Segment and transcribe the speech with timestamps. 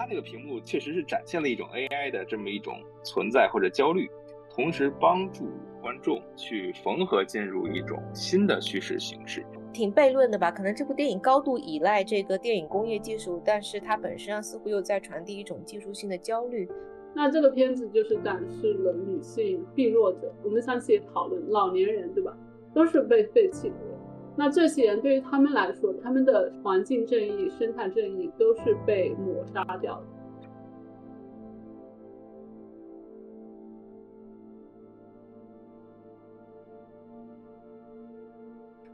[0.00, 4.10] 它这个屏幕确实是展现了一种 AI 的这么一种存在或者焦虑，
[4.48, 5.44] 同时帮助
[5.82, 9.44] 观众去缝合进入一种新的叙事形式。
[9.74, 10.50] 挺悖论的吧？
[10.50, 16.66] 可能这部电影高度依赖这个电影工业技术，但是它本身上似乎又在传递一种技术性的焦虑。
[17.12, 22.34] 那这个片子就是展示了女性病弱者，我们上次也讨论老年人，对吧？
[22.72, 23.89] 都是被废弃的人。
[24.36, 30.06] 那这些人对于他们来说，他们的环境正义、生态正义都是被抹杀掉的。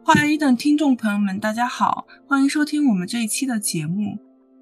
[0.02, 4.18] 话一的听众朋友们，大家好，欢迎收听我们这一期的节目。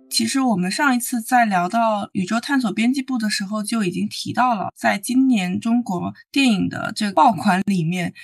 [0.09, 8.15] 其实我们上一次在聊到宇宙探索编辑部的时候，就已经提到了，在今年中国电影的这个爆款里面，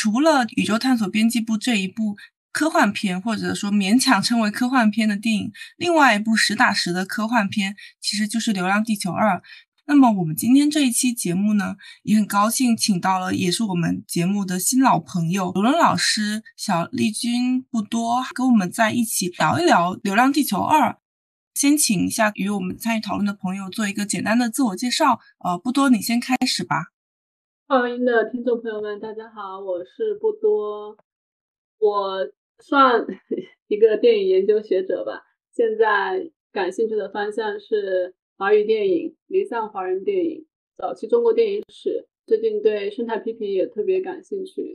[0.00, 2.16] 除了宇宙探索编辑部这一部
[2.52, 9.36] 科幻片，或者说勉强称为科幻片的电影，另外一部实打实的科幻片，其实就是《流浪地球二》。
[9.84, 20.92] 那么我们今天这一期节目呢，也很高兴请到了，也是我们节目的新老朋友罗伦老师、小丽君不多，跟我们在一起聊一聊《流浪地球二》。
[21.52, 25.20] 先请一下与我们参与讨论的朋友做一个简单的自我介绍。
[25.44, 26.86] 呃，不多，你先开始吧。
[27.70, 30.98] 欢迎的听众朋友们，大家好，我是不多，
[31.78, 33.06] 我算
[33.68, 38.16] 一个电影研究学者吧，现在感兴趣的方向是。
[38.36, 40.46] 华语电影、离散华人电影、
[40.78, 44.74] 早期中国电影史，最近对生态批评也特别感兴趣。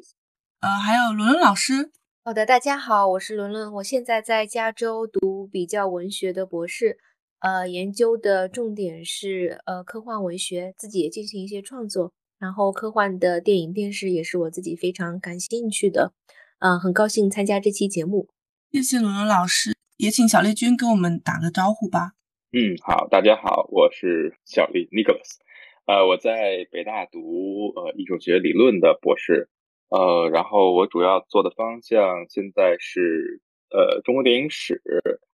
[0.61, 1.91] 呃，还有伦伦老师。
[2.23, 6.97] 好的，大家好，我是伦伦，我现在在加州读比较文学的博士，
[7.39, 16.13] 呃，研究的重点是呃科幻文学，自己也进行一些创作，然后科幻的电影、电视也是我自己非常感兴趣的。
[16.59, 18.29] 嗯，很高兴参加这期节目。
[18.71, 22.11] 谢谢伦伦老师，也请小丽君跟我们打个招呼吧。
[22.51, 25.37] 嗯，好，大家好，我是小丽 Nicholas，
[25.85, 29.49] 呃，我在北大读呃艺术学理论的博士，
[29.89, 34.81] 呃，然后我主要做的方向现在是呃中国电影史，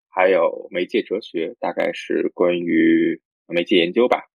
[0.10, 4.30] 还有媒介哲学，大概是关于媒介研究吧。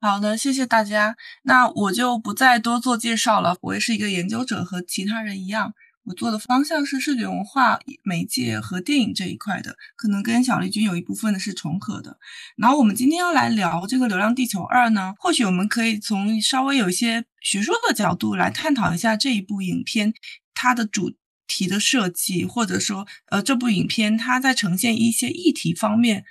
[0.00, 5.72] 好的，谢谢大家，那我就不再多做介绍了，我也是一个研究者，和其他人一样。
[6.04, 12.18] 我做的方向是视觉文化媒介和电影这一块的，可能跟小丽君有一部分的是重合的。
[12.56, 20.14] 然后我们今天要来聊这个《流浪地球二》呢，或许我们可以从稍微有一些学术的角度来探讨一下这一部影片
[20.54, 21.16] 它的主
[21.48, 26.24] 题的设计，或者说，呃，这部影片它在呈现一些议题方面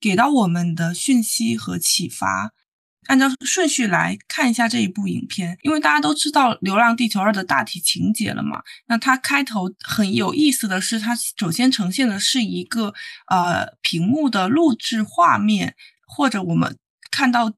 [0.00, 2.52] 给到我们的讯息和启发。
[3.08, 8.62] 按照顺序来看一下这一部影片，因为大家都知道《流浪地球二》的大体情节了嘛。
[8.86, 12.94] 那它开头很有意思的是，它首先呈现的是一个
[13.28, 15.74] 呃屏幕的录制画面，
[16.06, 16.76] 或者我们
[17.10, 17.52] 看到。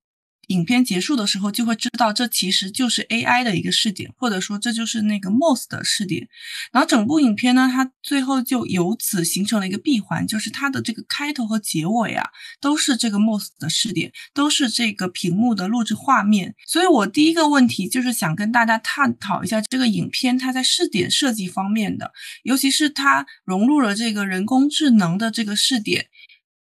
[0.50, 6.28] 影片结束的时候，就会知道这其实就是 AI 的一个试点，或者说这就是那个 MOS 的试点。
[6.72, 12.28] 然后整部影片呢，它最后就由此形成了一个闭环，就是它的这个开头和结尾啊，
[12.60, 16.56] 都是这个 MOS 的试点，都是这个屏幕的录制画面。
[16.66, 22.12] 所以我第一个问题就是想跟大家探讨一下这个影片它在试点设计方面的，
[22.42, 26.06] 尤其是它融入了这个人工智能的这个试点。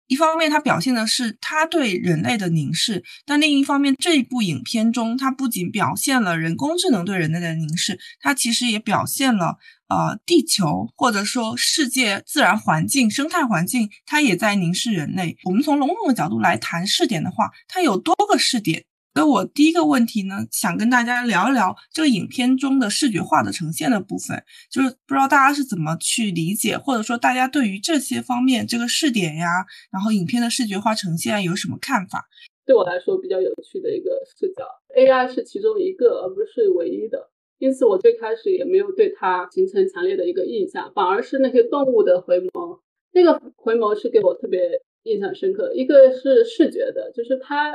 [0.09, 15.37] 一方面，它表现的是它对人类的凝视；但另一方面，这部影片中，它不仅表现了人工智能对人类的凝视，它其实也表现了呃地球或者说世界自然环境、生态环境，它也在凝视人类。
[15.43, 18.85] 我们从笼统的角度来谈试点的话，它有多个试点。
[19.15, 32.29] 那我第一个问题呢，想跟大家聊一聊这个影片中的视觉化的呈现的部分，就是不知道大家是怎么去理解，或者说大家对于这些方面这个试点呀，然后影片的视觉化呈现有什么看法？
[32.65, 34.63] 对我来说比较有趣的一个视角
[34.95, 37.31] ，AI 是其中一个，而不是唯一的。
[37.57, 42.79] 因此我最开始也没有对它形成强烈的一个印象，反而是那些动物的回眸，
[43.11, 44.61] 那个回眸是给我特别
[45.03, 45.73] 印象深刻。
[45.73, 47.73] 一个是视觉的，就是它。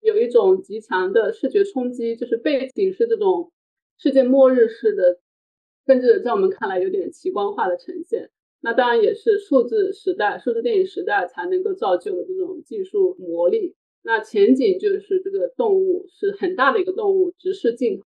[0.00, 3.52] 有一种极强的视觉冲击，就是背景是这种
[3.96, 5.18] 世界末日式的，
[5.86, 8.30] 甚至在我们看来有点奇观化的呈现。
[8.60, 13.76] 那当然也是数字时代、数字电影时代才能够造就的这种技术魔力。
[14.02, 18.04] 那前景就是这个动物是很大的一个动物直视镜头，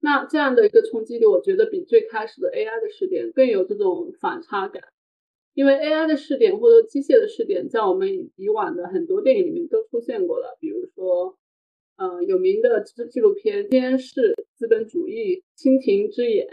[0.00, 4.82] 那这样的一个冲击力，我觉得比最开始的 AI 的试点更有这种反差感。
[5.56, 11.38] 因为 AI 的试点或者机械的试点，在我们以往的很多电影里面都出现过了，比如说，
[11.96, 16.46] 嗯，有名的纪纪录片《监视资本主义》《蜻蜓之眼》，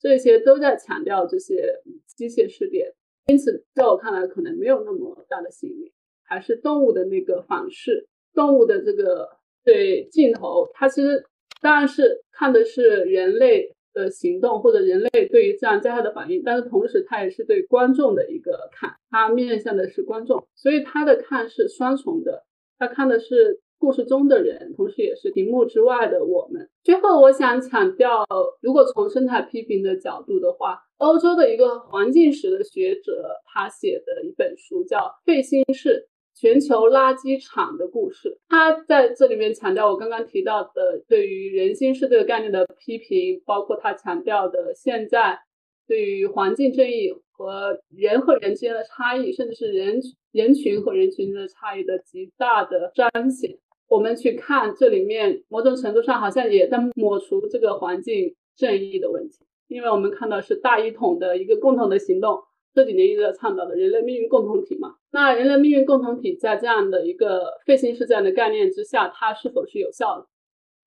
[0.00, 1.82] 这些都在强调这些
[2.16, 2.92] 机械试点。
[3.26, 5.92] 因此，在我看来，可能没有那么大的吸引力。
[6.24, 9.28] 还是动物的那个反噬，动物的这个
[9.62, 11.24] 对镜头，它其实
[11.60, 22.44] 当然是看的是人类的行动或者人类对于自然灾害的反应，但是同时它也是对观众的一个看，它面向的是观众，所以它的看是双重的，
[22.78, 23.60] 它看的是。
[23.82, 26.70] 故事中的人，同时也是屏幕之外的我们。
[26.84, 28.24] 最后，我想强调，
[28.60, 36.06] 如果从生态批评的角度的话，欧洲的一个环境史的学者，他写的一本书叫《费心室：
[36.42, 38.28] 全球垃圾场的故事》。
[38.48, 45.38] 他在这里面强调我刚刚提到的对于人心是这个概念的批评，包括他强调的现在
[45.86, 50.00] 对于环境正义和人和人之间的差异，甚至是人
[50.32, 53.56] 人群和人群的差异的极大的彰显。
[53.86, 62.42] 我们去看这里面，某种程度上好像也在抹除这个环境正义的问题，因为我们看到是大一统的一个共同的行动，
[62.74, 64.96] 这几年一直在倡导的人类命运共同体嘛。
[65.10, 70.26] 那人类命运共同体在这样的一个废心式这样的概念之下，它是否是有效的？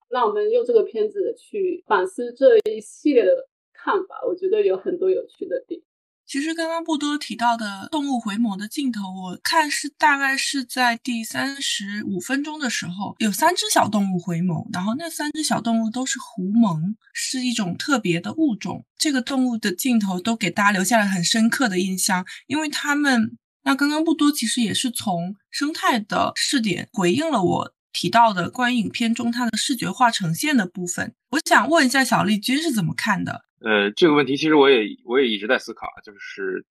[0.10, 5.82] 那我们用这个片子去反思这一系列的看法，我觉得有很多有趣的点。
[6.28, 18.84] 其实刚刚不多提到的动物回眸的镜头，我看是大概是在第三十五分钟的时候，有三只小动物回眸，然后那三只小动物都是狐獴，是一种特别的物种。
[18.98, 31.14] 这个动物的镜头都给大家留下了很深刻的印象，因为它们那刚刚不多其实也是从生态的视点回应了我提到的关于影片中它的视觉化呈现的部分。
[31.30, 33.45] 我想问一下小丽君是怎么看的？
[33.62, 36.66] 呃，这个问题其实我也我也一直在思考啊，就是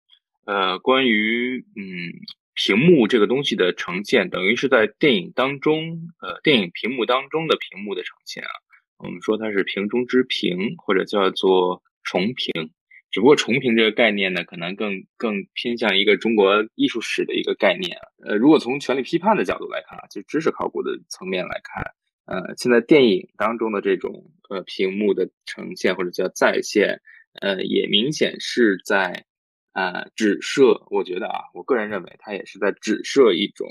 [0.44, 2.12] 呃，关于嗯
[2.54, 8.50] 屏幕这个东西的呈现，等于是在电影当中，呃，电影屏幕当中的屏幕的呈现啊，
[8.98, 12.70] 我们说它是屏中之屏，或者叫做重屏，
[13.10, 18.02] 只不过重屏这个概念呢，可能更更偏向一个中国艺术史的一个概念啊。
[18.26, 21.84] 呃，如果从权力批判的角度来看啊，就知识考古的层面来看。
[22.24, 27.00] 呃，现在电影当中的这种呃屏幕的呈现或者叫再现，
[27.40, 29.26] 呃，也明显是在
[29.72, 30.86] 呃指涉。
[30.90, 33.68] 我觉得啊，我个人认为它也是在指涉一种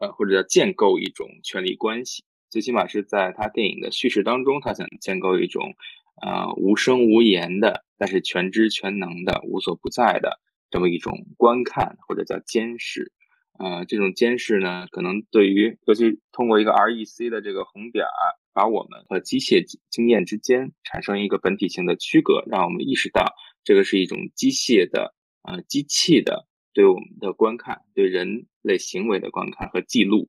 [0.00, 2.24] 呃或者叫建构一种权力关系。
[2.50, 5.74] 最起码是在他电影的叙事当中，他想建构一种
[6.22, 10.40] 呃无声无言的，但是全知全能的、无所不在的
[10.70, 13.12] 这么一种观看或者叫监视。
[13.58, 23.34] 呃，这种监视呢，可能对于尤其通过一个 REC 的这个红点儿，把我们和机械经验之间产生一个本体性的区隔，让我们意识到
[23.64, 25.12] 这个是一种机械的
[25.42, 30.28] 呃机器的对我们的观看，对人类行为的观看和记录。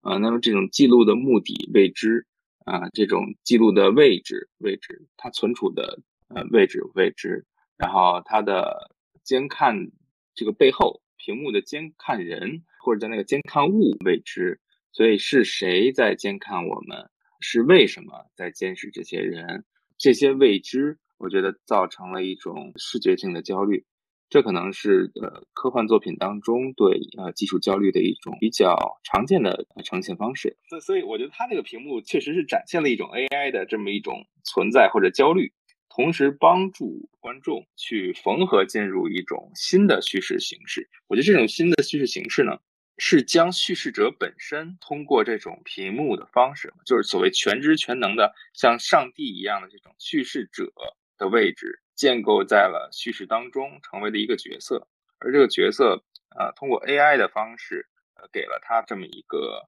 [0.00, 2.26] 呃，那么这种记录的目的未知，
[2.64, 6.00] 啊，这种记录的位置位置，它存储的
[6.34, 7.44] 呃位置未知，
[7.76, 9.90] 然后它的监看
[10.34, 11.02] 这个背后。
[11.22, 14.60] 屏幕的监看人或者叫那个监看物未知，
[14.92, 17.10] 所以是谁在监看我们？
[17.40, 19.64] 是为什么在监视这些人？
[19.96, 23.84] 这些未知，我觉得造成了一种视觉性的焦虑。
[24.28, 30.56] 这可能是呃科幻作品当中对呃技术焦虑的一种比较常见的呈现方式。
[30.68, 35.52] 所所以，我觉得它那个屏幕确实是展现了一种 AI 的这么一种存在或者焦虑。
[35.88, 40.88] 同时帮助观众去缝合进入一种新的叙事形式。
[41.08, 42.60] 我觉得这种新的叙事形式呢，
[43.00, 50.70] 是将叙事者本身通过这种屏幕的方式，就是所谓全知全能的像上帝一样的这种叙事者
[51.16, 54.86] 的位置，建构在了叙事当中，成为了一个角色。
[55.18, 56.04] 而这个角色，
[56.38, 59.66] 呃，通过 AI 的方式，呃，给了他这么一个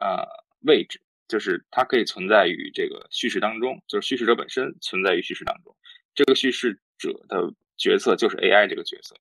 [0.00, 0.26] 呃
[0.60, 1.00] 位置。
[1.26, 5.74] 就是它可以存在于这个叙事当中，就是叙事者本身存在于叙事当中，
[6.14, 9.16] 这个叙事者的角色就是 AI 这个角色。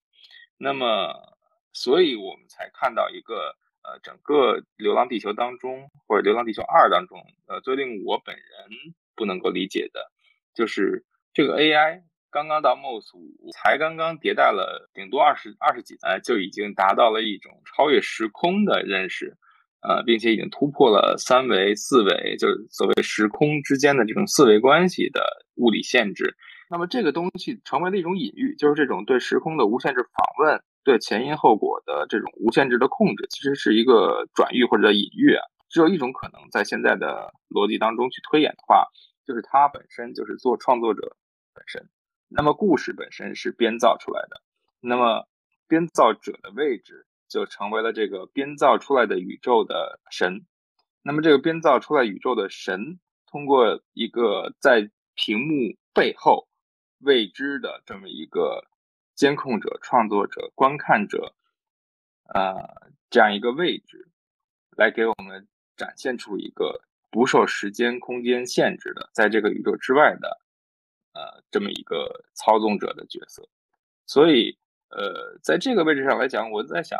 [0.57, 1.32] 那么，
[1.73, 10.11] 所以我们才看到一个呃，整个《流浪地球》当中或者《流浪地球二》当中，呃，最令我本人不能够理解的，
[10.53, 11.03] 就是
[11.33, 19.35] 这个 AI 刚刚到 MOS 五，才刚刚迭代了顶多二十二十几台，就已经达到了一种超越时空的认识。
[19.85, 26.37] 呃，并且已经突破了三维、四维，就是所谓时空之间的这种四维关系的物理限制。
[26.69, 35.43] 那么这个东西成为了一种隐喻，就是这种对时空的无限制访问，对前因后果的这种无限制的控制，其实是一个转喻或者隐喻啊。
[35.69, 38.87] 只有一种可能，在现在的逻辑当中去推演的话，
[39.25, 41.15] 就是它本身就是做创作者
[41.53, 41.89] 本身。
[42.29, 44.41] 那么故事本身是编造出来的，
[44.79, 45.27] 那么
[45.67, 47.05] 编造者的位置。
[47.29, 50.45] 就成为了这个编造出来的宇宙的神。
[51.01, 56.47] 那么，这个编造出来宇宙的神，通过一个在屏幕背后
[56.99, 58.67] 未知的这么一个
[59.15, 61.33] 监控者、创作者、观看者，
[62.33, 64.09] 呃，这样一个位置，
[64.75, 70.39] 来给我们展现出一个不受时间空间限制的，在这个宇宙之外的，
[71.13, 73.47] 呃，这么一个操纵者的角色。
[74.05, 74.57] 所以，
[74.89, 76.99] 呃，在这个位置上来讲，我在想，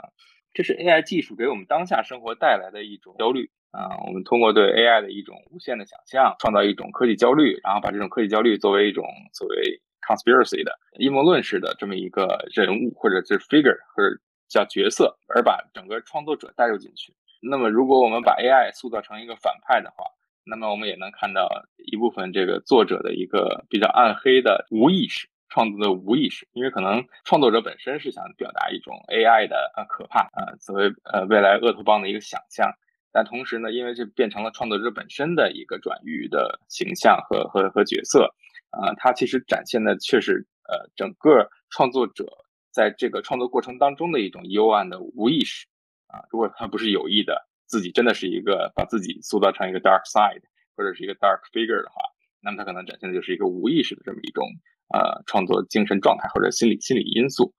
[0.54, 3.98] 这是 AI 技术给我们当下生活带来的一种焦虑啊。
[4.06, 9.04] 我们通过对 AI 的一种无限的想象，创造一种科技焦虑，然后把这种科技焦虑作为一种
[9.34, 17.14] 所谓 conspiracy 的阴谋论式的这么一个人物，或者是 figure，或者叫角色，而把整个创作者带入进去。
[17.42, 20.06] 那么，如果我们把 AI 塑造成一个反派的话，
[20.46, 32.74] 那么我们也能看到一部分这个作者的一个比较暗黑的无意识创作的无意识，因为可能创作者本身是想表达一种 AI 的呃可怕啊，作为呃未来厄托邦的一个想象，
[33.12, 38.34] 但同时呢，因为这变成了创作者本身的一个转移的形象和和和角色
[38.82, 42.26] 啊，它其实展现的却是呃整个创作者
[42.72, 45.68] 在这个创作过程当中的一种幽暗的无意识。
[46.08, 50.44] 啊，如果他不是有意的，自己真的是一个把自己塑造成一个 dark side
[50.76, 52.02] 或者是一个 dark figure 的话，
[52.42, 54.46] 那么他可能展现的就是一个无意识的这么一种
[54.94, 57.54] 呃创作精神状态或者心理心理因素。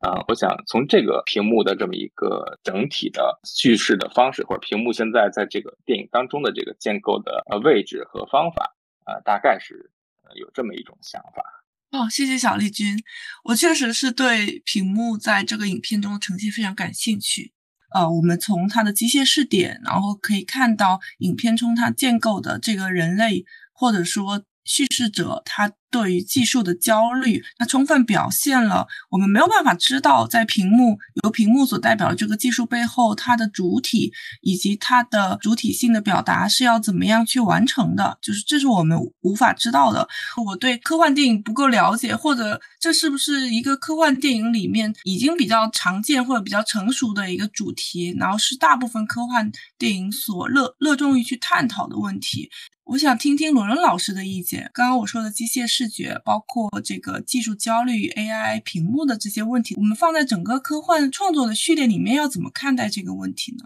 [0.00, 8.74] 啊，我想从这个屏幕的这么一个整体的叙事的方式，或者屏幕现在在这个电影当中的这个建构的呃位置和方法，
[9.04, 9.90] 啊，大概是
[10.36, 11.42] 有这么一种想法。
[11.90, 13.02] 哦，谢谢小丽君，
[13.44, 17.52] 我确实是对屏幕在这个影片中的呈现非常感兴趣。
[17.94, 25.72] 呃，我们从它的机械视点，然后可以看到影片中它建构的这个人类，或者说叙事者，他。
[25.90, 40.08] 对于技术的焦虑，它充分表现了我们没有办法知道，在屏幕由屏幕所代表的这个技术背后，它的主体以及它的主体性的表达是要怎么样去完成的，就是这是我们无法知道的。
[40.44, 52.50] 我对科幻电影不够了解，或者这是不是一个科幻电影里面已经比较常见或者比较成熟的一个主题，然后是大部分科幻电影所乐乐衷于去探讨的问题。
[52.84, 54.68] 我想听听罗伦老师的意见。
[54.74, 63.64] 刚刚我说的机械视觉，包括这个技术焦虑、AI 屏幕的这些问题，我们放在整个科幻创作的序列里面，要怎么看待这个问题呢？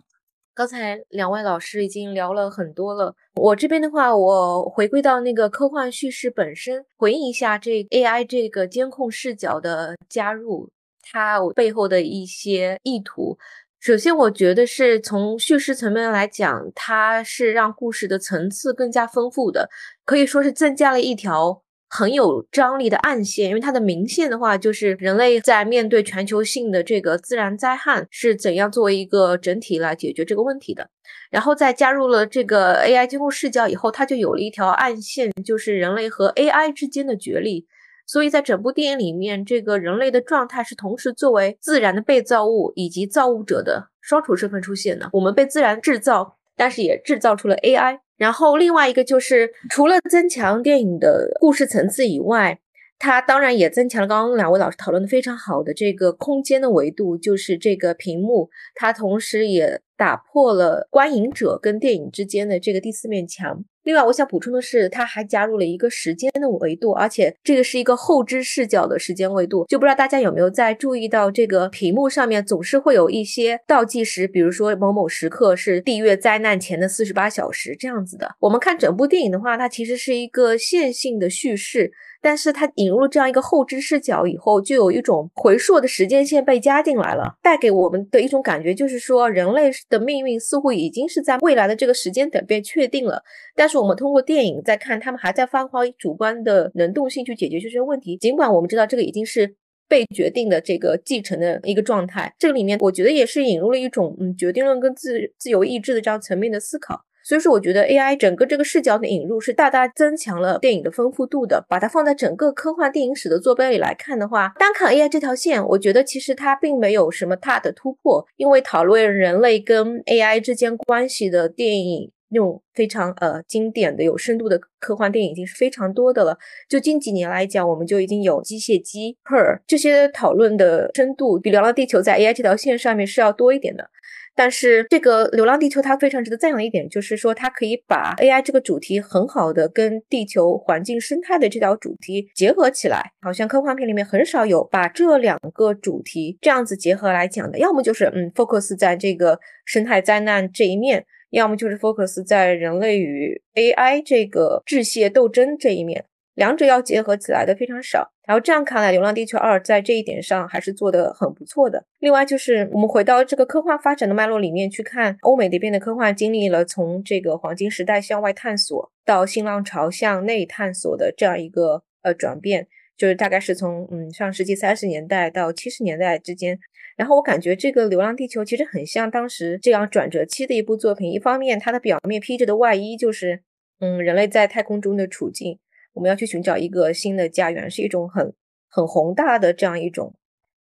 [0.55, 3.17] 刚才两位老师已经聊了很多了。
[3.35, 10.71] 我这边的话，我回归到那个科幻叙事本身，回应一下这 AI 这个监控视角的加入，
[11.03, 13.37] 它背后的一些意图。
[13.81, 19.69] 首先，我觉得是从叙事层面来讲，它是让故事的层次更加丰富的，
[20.07, 21.64] 可以说是增加了一条
[21.97, 23.49] 很有张力的暗线。
[23.49, 30.91] 因为它的明线的话，就是人类在面对全球性的这个自然灾害是怎样作为一个整体来解决这个问题的。
[31.31, 37.67] 然后再加入了这个 AI 监控视角以后，它就有了一条暗线，就是人类和 AI 之间的角力。
[38.07, 45.09] 所以在整部电影里面，这个人类的状态是同时作为自然的被造物以及造物者的双重身份出现的。
[45.13, 48.01] 我们被自然制造，但是也制造出了 AI。
[48.17, 52.59] 然后另外一个就是，除了增强电影的故事层次以外，
[52.99, 63.65] 它当然也增强了刚刚两位老师讨论的非常好的这个空间的维度，就是这个屏幕，它同时也打破了观影者跟电影之间的这个第四面墙。
[63.85, 69.67] 另外，我想补充的是，它还加入了一个时间的维度，而且这个是一个后知视角的时间维度。
[69.69, 78.35] 就不知道大家有没有在注意到，这个屏幕上面总是会有一些倒计时，比如说某某时刻是地月灾难前的四十八小时这样子的。
[78.41, 81.93] 我们看整部电影的话，它其实是一个线性的叙事。
[82.25, 93.23] 但是它引入了这样一个后知视角以后，就有一种回溯的时间线被加进来了，带给我们的一种感觉就是说，人类的命运似乎已经是在未来的这个时间点被确定了。
[93.55, 98.17] 但是我们通过电影在看，他们还在发挥主观的能动性去解决这些问题。
[98.17, 99.55] 尽管我们知道这个已经是
[99.87, 107.03] 被决定的这个继承的一个状态，这个里面我觉得也是引入了一种嗯决定论跟自自由意志的这样层面的思考。
[107.25, 111.65] 所以说，我觉得 AI 整个这个视角的引入是大大增强了电影的丰富度的。
[111.69, 118.27] 把它放在整个科幻电影史的坐标里来看的话，单看 AI 这条线，我觉得其实它并没有什么大的突破。
[118.37, 126.37] 因为讨论人类跟 AI 之间关系的电影，那种非常呃经典的、有深度的科幻电影已经是非常多的了。
[126.69, 133.89] 就近几年来讲，我们就已经有机械姬、Her 这些讨论的深度，比《流浪地球》在 AI 这条线上面是要多一点的。
[134.37, 143.13] 但是这个《流浪地球》它非常值得赞扬的一点，就是说它可以把 AI 这个主题很好的跟地球环境生态的这条主题结合起来。
[143.21, 156.05] 好像科幻片里面很少有把这两个主题这样子结合来讲的，要么就是嗯 focus 在这个生态灾难这一面，要么就是 focus 在人类与 AI 这个致谢斗争这一面。
[156.35, 158.13] 两者要结合起来的非常少。
[158.27, 161.85] 然后这样看来，《流浪地球二》在这一点上还是做得很不错的。
[161.99, 176.59] 另外就是我们回到这个科幻发展的脉络里面去看，欧美那边的科幻经历了从这个黄金时代向外探索到新浪潮向内探索的这样一个呃转变，就是大概是从嗯上世纪三十年代到七十年代之间。
[176.97, 181.13] 然后我感觉这个《流浪地球》其实很像当时这样转折期的一部作品。
[181.13, 183.43] 一方面，它的表面披着的外衣就是
[183.81, 185.59] 嗯人类在太空中的处境。
[185.95, 188.35] 我们要去寻找一个新的家园，是一种很
[188.69, 190.15] 很宏大的这样一种。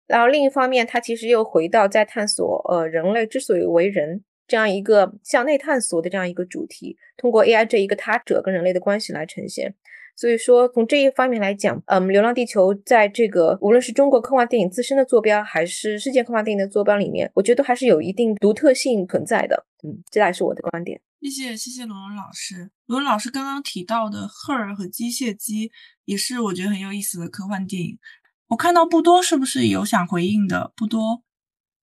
[0.06, 9.74] 然后另一方面，它其实又回到在探索，呃，人类之所以为人这样一个向内探索的这样一个主题，通过 AI 这一个他者跟人类的关系来呈现。
[10.16, 19.66] 所以说，从这一方面来讲，嗯，《流浪地球》在这个无论是中国科幻电影自身的坐标，还是世界科幻电影的坐标里面，我觉得还是有一定独特性存在的。
[19.84, 21.00] 嗯，这也是我的观点。
[21.20, 25.68] 谢谢谢谢罗文老师，罗文老师刚刚提到的《赫尔》和《机械姬》
[26.06, 27.98] 也是我觉得很有意思的科幻电影。
[28.48, 30.72] 我看到不多，是不是有想回应的？
[30.76, 31.22] 不多。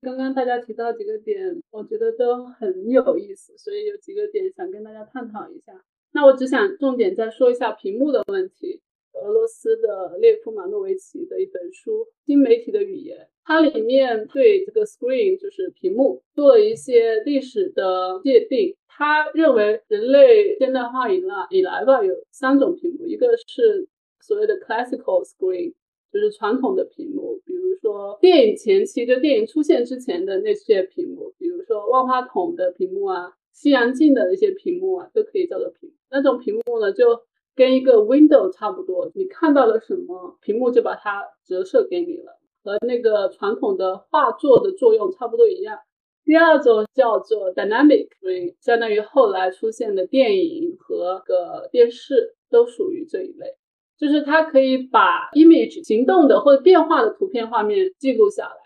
[0.02, 1.36] 刚刚大家提到几个点，
[1.70, 5.72] 我觉得都很有意思，所以有几个点想跟大家探讨一下。
[6.12, 8.80] 那我只想重点再说一下屏幕的问题。
[9.12, 18.74] 俄罗斯的列夫马诺维奇的一本书《新媒体的语言》，它里面对这个 screen 就是屏幕做了一些历史的界定。
[18.86, 23.88] 他认为人类现代化以来以来吧，有三种屏幕，一个是
[24.20, 25.72] 所谓的 classical screen，
[26.12, 35.92] 就是传统的屏幕，比如说电影前期就电影出现之前的那些屏幕，比如说万花筒的屏幕啊、西洋镜的一些屏幕啊，都可以叫做屏。
[36.10, 37.20] 那种屏幕呢，就
[37.54, 45.78] 跟一个 window 差不多，你看到了什么，屏幕就把它折射给你了，和那个传统的画作的作用差不多一样。
[46.24, 53.56] 第二种叫做 dynamic screen，相当于后来出现的电影和个电视都属于这一类，
[53.98, 58.56] 就是它可以把 image 行动的或者变化的图片画面记录下来，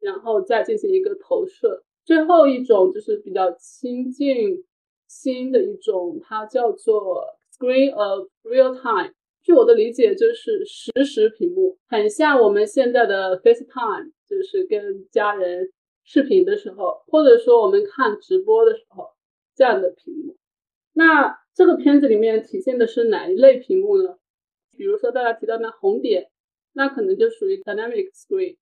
[0.00, 1.84] 然后再进行一个投射。
[2.08, 4.64] 最后一种就是比较亲近
[5.08, 7.22] 新的一种，它叫做。
[7.52, 15.72] Screen of real time，据我的理解就是实时屏幕，很像我们现在的 FaceTime，就是跟家人
[16.04, 19.10] 视频的时候，或者说我们看直播的时候
[19.56, 20.36] 这样的屏幕。
[20.92, 24.16] 那这个片子里面体现的是哪一类屏幕呢？
[24.76, 26.30] 比如说大家提到那红点，
[26.74, 28.56] 那可能就属于 dynamic screen。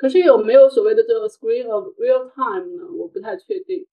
[0.00, 2.90] 可是有没有所谓的这个 screen of real time 呢？
[2.96, 3.86] 我不太确定，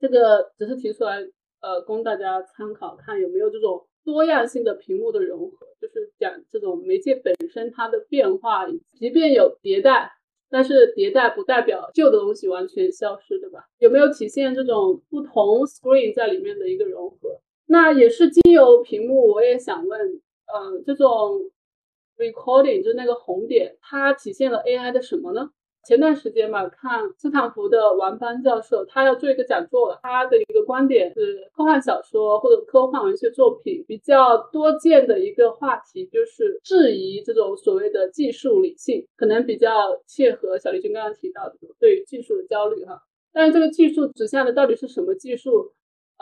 [0.00, 1.28] 这个只是提出来。
[1.60, 8.66] 呃，供大家参考，看有没有这种多样性的屏幕的融合，就是讲这种媒介本身它的变化，
[8.98, 10.10] 即便有迭代，
[10.50, 13.68] 但是迭代不代表旧的东西完全消失，对吧？
[13.78, 17.38] 有没有体现这种不同 screen 在里面的一个融合？
[17.66, 20.00] 那也是经由屏幕，我也想问，
[20.52, 21.48] 嗯，这种
[22.22, 25.50] recording 就那个红点，它体现了 AI 的什么呢？
[25.84, 43.00] 前段时间嘛，看斯坦福的王邦教授，他要做一个讲座，他的一个观点是，科幻小说或者科幻文学作品比较多见的一个话题，就是质疑这种所谓的技术理性，可能比较切合小丽君刚刚提到的对于技术的焦虑哈。
[43.32, 45.72] 但是这个技术指向的到底是什么技术？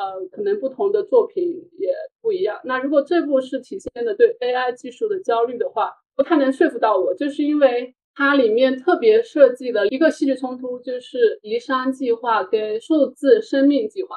[0.00, 1.44] 呃，可能不同的作品
[1.78, 1.88] 也
[2.22, 2.58] 不一样。
[2.64, 7.94] 那如果这部是体现的对 AI 技术的焦虑的话，不太能说服到我，就是因为。
[8.12, 14.16] 它里面特别设计了一个戏剧冲突，就是移山计划跟数字生命计划。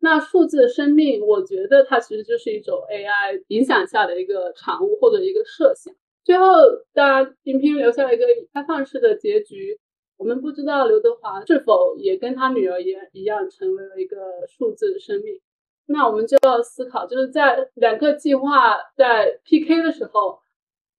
[0.00, 5.94] 那数字生命，我觉得它其实就是一种 AI 影响下的一个产物或者一个设想。
[6.24, 6.46] 最后，
[6.92, 9.78] 当然影片留下了一个开放式的结局，
[10.18, 15.40] 我们不知道刘德华是否也跟他女儿一一样成为了一个数字生命。
[15.86, 20.40] 那我们就要思考，就是在两个计划在 PK 的时候。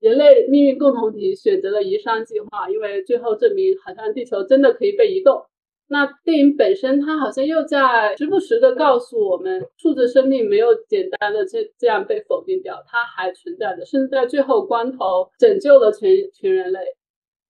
[0.02, 5.44] 人类命运共同体选择了移山计划，因为最后证明好像地球真的可以被移动。
[5.90, 16.80] 那电影本身它好像又在时不时的告诉我们，数字生命没有简单的这这样被否定掉，它还存在的，甚至在最后关头拯救了全全人类。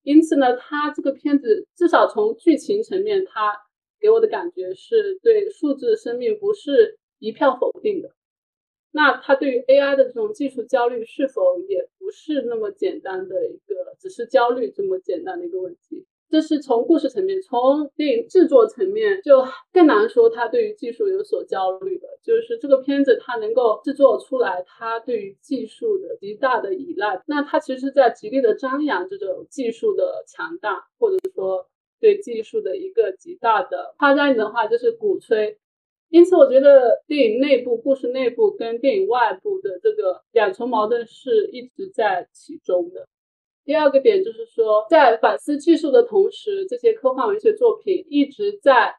[0.03, 3.57] 因此呢，他这个片子至少从剧情层面，他
[3.99, 8.11] 给我的感觉是对数字生命不是一票否定的。
[8.91, 16.07] 那他对于 AI 的这种技术焦虑是否也不是那么简单的一个，只是焦虑这么简单的一个问题？
[16.29, 22.07] 这是从故事层面，从电影制作层面就更难说他对于技术有所焦虑的。
[22.21, 31.67] 就是这个片子它能够制作出来，它对于技术的极大的依赖，那它其实在极力的张扬这种技术的强大，或者说
[31.99, 35.57] 对技术的一个极大的夸张的话，就是鼓吹。
[36.09, 43.07] 因此，我觉得电影内部、故事内部跟电影外部的这个两重矛盾是一直在其中的。
[43.65, 48.95] 第二个点就是说，在反思技术的同时，这些科幻文学作品一直在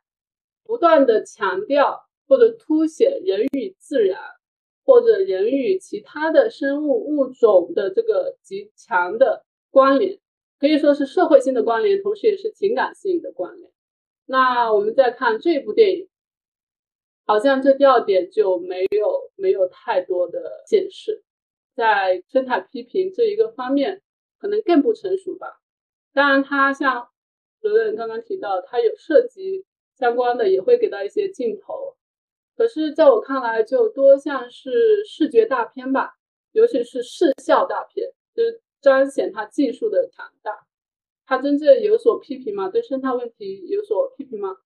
[0.63, 4.21] 不断的强调或者凸显人与自然，
[4.85, 10.21] 或者人与其他的生物物种的这个极强的关联，
[10.61, 13.69] 可以说是社会性的关联，同时也是情感性的关联。
[14.27, 16.09] 那我们再看这部电影，
[17.27, 21.25] 好像这第二点就没有没有太多的解释，
[21.75, 24.01] 在生态批评这一个方面。
[24.41, 25.61] 可能更不成熟吧。
[26.13, 27.09] 当然，它像
[27.61, 29.65] 主任刚刚提到，它有涉及
[29.97, 31.95] 相关的，也会给到一些镜头。
[32.57, 36.15] 可是，在我看来，就多像是视觉大片吧，
[36.53, 38.43] 尤其是视效大片，就
[38.81, 40.67] 彰显它技术的强大。
[41.27, 42.69] 它真正有所批评吗？
[42.69, 44.57] 对生态问题有所批评吗？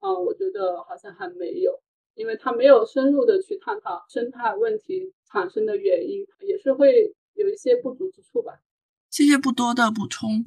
[0.00, 1.78] 嗯，我觉得好像还没有，
[2.14, 8.60] 因为它没有深入的去探讨生态问题产生的原因，也是会有一些不足之处吧。
[9.16, 10.44] 谢谢不多的补充。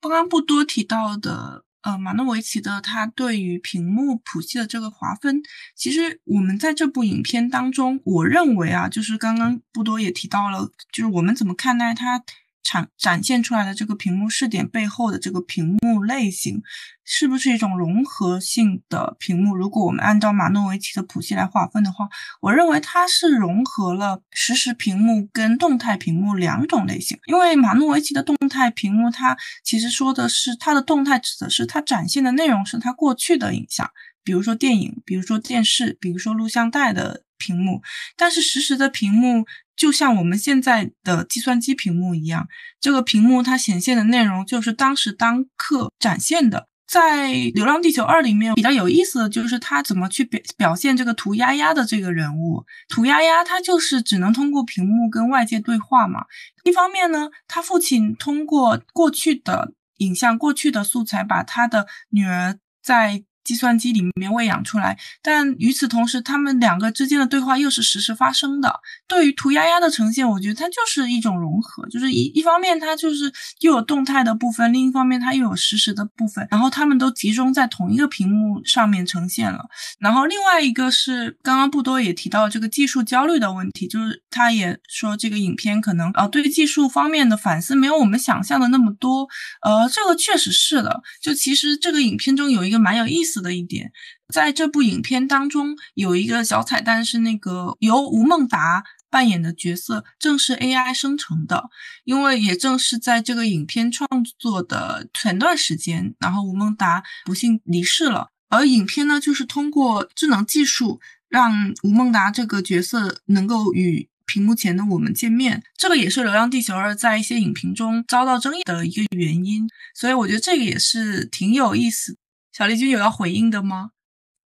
[0.00, 5.42] 刚刚不多提到的，呃，马诺维奇的他对于屏幕谱系的这个划分，
[5.74, 12.24] 其实我们在这部影片当中，我认为啊，就是刚刚不多也提到了，就是我们怎么看待他。
[12.68, 16.64] 展展现出来的这个屏幕试点背后的这个屏幕类型，
[17.06, 19.54] 是不是一种融合性的屏幕？
[19.54, 22.08] 如果我们按照马诺维奇的谱系来划分的话，
[22.40, 27.16] 我认为它是融合了实时屏幕跟动态屏幕两种类型。
[27.26, 33.88] 因为马诺维奇的动态屏幕，它其实说的是它的动态指的是它展现的内容是它过去的影像，
[34.24, 37.82] 比如说电影，比如说电视，比如说录像带的屏幕。
[38.16, 39.46] 但是实时的屏幕。
[39.76, 42.48] 就像我们现在的计算机屏幕一样，
[42.80, 46.66] 这个屏幕它显现的内容就是当时当刻展现的。
[46.86, 52.64] 在《流浪地球二》里面比较有意思的就是他怎么去表表现这个涂丫丫的这个人物。
[52.88, 56.24] 涂丫丫他就是只能通过屏幕跟外界对话嘛。
[56.64, 63.24] 一方面呢，他父亲通过过去的影像、过去的素材，把他的女儿在。
[63.46, 68.80] 计算机里面喂养出来，但与此同时，他们两个之间的对话又是实时发生的。
[69.06, 79.64] 对于涂鸦鸦的呈现，我觉得它就是一种融合，就是一一方面它就是又有动态的部分，另一方面它又有实时的部分，然后他们都集中在同一个屏幕上面呈现了。
[80.00, 89.28] 然后另外一个是刚刚不多也提到这个技术焦虑的问题，就是他也说这个影片可能呃对技术方面的反思没有我们想象的那么多。
[89.62, 91.00] 呃，这个确实是的。
[91.22, 93.35] 就其实这个影片中有一个蛮有意思。
[93.40, 93.92] 的一点，
[94.32, 101.70] 在这部影片当中有一个小彩蛋，是那个由吴孟达扮演的角色正是 AI 生成的。
[102.04, 115.62] 因为也正是在这个影片创作的前段时间，然后吴孟达不幸离世了，而影片呢，就是通过智能技术让吴孟达这个角色能够与屏幕前的我们见面。
[115.76, 119.68] 这个也是《流浪地球二》在一些影评中遭到争议的一个原因。
[119.94, 122.16] 所以我觉得这个也是挺有意思。
[122.56, 123.90] 小丽君有要回应的吗？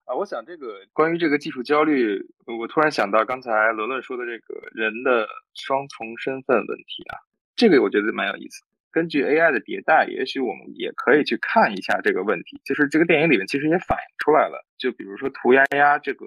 [0.04, 7.24] 啊，我想这个关于这个技术焦虑，我突然想到刚才伦伦说的这个人的双重身份问题啊，
[7.56, 8.60] 这个我觉得蛮有意思。
[8.90, 12.60] 根据 AI 的迭代，也许我们也可以去看一下这个问题。
[12.62, 16.26] 就是这个电影里面其实也反映出来了，就比如说涂鸦鸦这个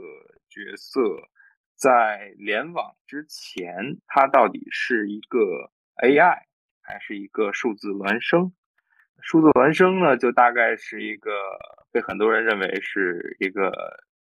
[0.50, 1.00] 角色，
[1.76, 5.70] 在联网之前，它到底是一个
[6.02, 6.40] AI
[6.82, 8.52] 还是一个数字孪生？
[9.21, 11.32] 数字孪生呢，就大概是一个
[11.91, 13.71] 被很多人认为是一个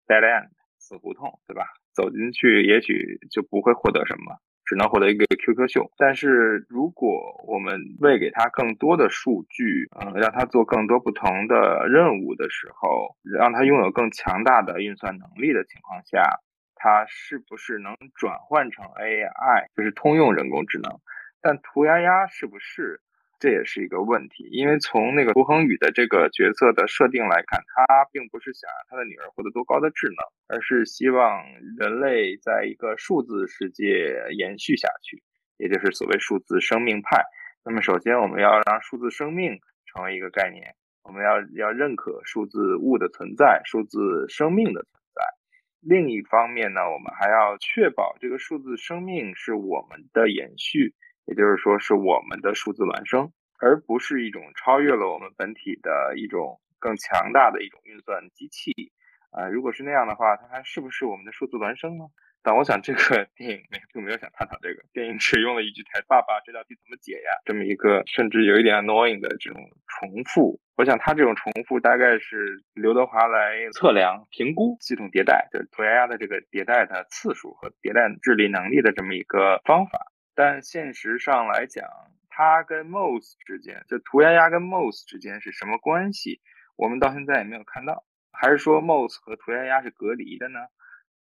[0.08, 1.66] dead end 死胡同，对吧？
[1.94, 5.92] 走进去也许就不会获得什么，只能获得一个 QQ 秀。
[5.98, 16.42] 但是如果我们喂给他更多的数据，嗯，让他做更多不同的任务的时候，让他拥有更强大的运算能力的情况下，
[16.76, 21.00] 他是不是能转换成 AI，就是通用人工智能？
[21.42, 23.00] 但涂鸦鸦是不是？
[23.40, 30.18] 这也是一个问题，因为从那个胡恒宇的这个角色的设定来看，他并不是想让他的女儿获得多高的智能，
[30.48, 31.44] 而是希望
[31.78, 35.22] 人类在一个数字世界延续下去，
[35.58, 37.24] 也就是所谓数字生命派。
[37.64, 45.22] 那么，首先我们要让数字生命成为一个概念，我们要要认可数字物的存在，数字生命的存在。
[45.82, 50.94] 另一方面呢，我们还要确保这个数字生命是我们的延续。
[51.26, 58.72] 也就是说，是我们的数字孪生，而不是一种超越了我们本体的一种更强大的一种运算机器
[59.32, 59.48] 啊。
[59.48, 62.06] 如果是那样的话，它还是不是我们的数字孪生呢？
[62.44, 64.84] 但我想这个电影并没有想探讨这个。
[64.94, 80.12] 电影只用了一句台：“爸爸，这道题怎么解呀？”这么一个甚至有一点 annoying 的这种重复我想他这种重复大概是刘德华来测量、评估系统迭代，就涂鸦鸦的这个迭代的次数和迭代智力能力的这么一个方法。
[80.36, 81.88] 但现实上来讲，
[82.30, 86.42] 它跟 Mouse 之间，就涂鸦鸦跟 Mouse 之间是什么关系？
[86.76, 88.06] 我们到现在也没有看到。
[88.32, 90.60] 还是说 Mouse 和涂鸦鸦是隔离的呢？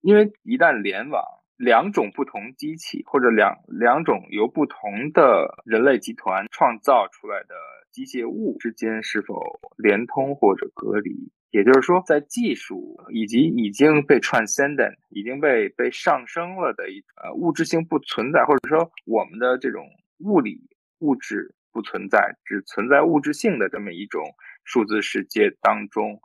[0.01, 1.23] 因为一旦联网，
[1.57, 7.55] 两种不同机器或者两两种由不同的人类集团创造出来的。
[7.93, 11.31] 机械物之间是否连通或者隔离？
[11.53, 19.87] 也就是说，在技术以及已经被 transcendent 已经被被上升了的一呃物质性不存在，或者说我们的这种
[20.19, 20.59] 物理
[20.99, 24.25] 物质不存在，只存在物质性的这么一种
[24.65, 26.21] 数字世界当中，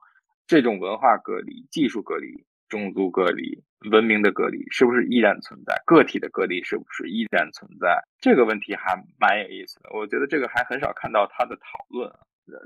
[0.48, 3.62] 这种文化隔离、技术隔离、种族隔离。
[3.92, 5.76] 文明的隔离是不是依然存在？
[5.86, 8.02] 个体的隔离是不是依然存在？
[8.20, 12.12] 这个问题还蛮有意思的，我觉得这个还很少看到他的讨论。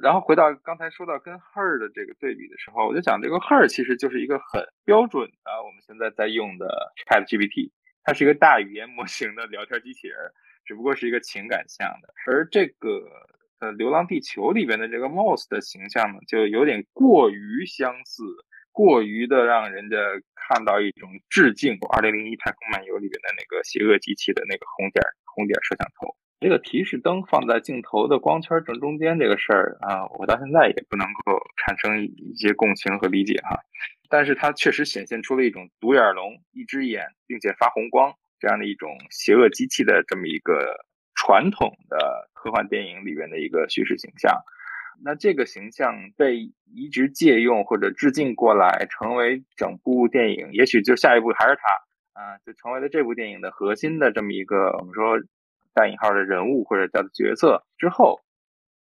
[0.01, 7.71] 然后回到刚才说到跟 Her 的这个对比的时候，我就讲这个 Her 其实就是一个很标准的我们现在在用的 ChatGPT，
[8.03, 10.17] 它是一个大语言模型的聊天机器人，
[10.65, 12.13] 只不过是一个情感向的。
[12.27, 13.07] 而这个
[13.59, 18.23] 呃《流浪地球》里边的这个 Mouse 的形象呢，就有点过于相似。
[18.73, 19.97] 过于的让人家
[20.33, 25.03] 看到一种致敬《二零零一太空漫游》里边的那个邪恶机器的那个红点
[25.35, 26.15] 红点摄像头。
[26.41, 33.59] 这个提示灯放在镜头的光圈正中间这个事儿啊，我到现在也不能够产生一些共情和理解哈。
[34.09, 44.41] 但是它确实显现出了一种独眼龙、一只眼并且发红光这样的一种邪恶机器的这么一个传统的科幻电影里边的一个叙事形象。
[45.03, 55.19] 那这个形象被移植借用或者致敬过来，成为整部电影，也许就下一部还是它啊，就成为了这部电影的核心的这么一个我们说
[55.73, 58.21] 带引号的人物或者叫角色之后，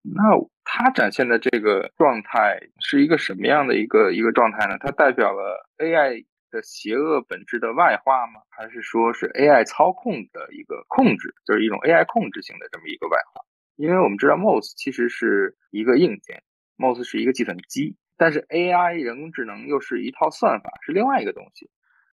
[0.03, 0.22] 那
[0.64, 4.77] 他展现的这个状态是一个什么样的一个一个状态呢？
[4.79, 8.40] 它代表了 AI 的邪恶本质的外化吗？
[8.51, 13.42] 还是说是 AI 操控的一个控制，就是一种 AI 控制性的这么一个外化？
[13.77, 16.42] 因为我们知道，Mouse 其实是一个硬件
[16.77, 21.70] ，Mouse 是一个计算机，但是 AI 人工智能又是一套算法，是另外一个东西。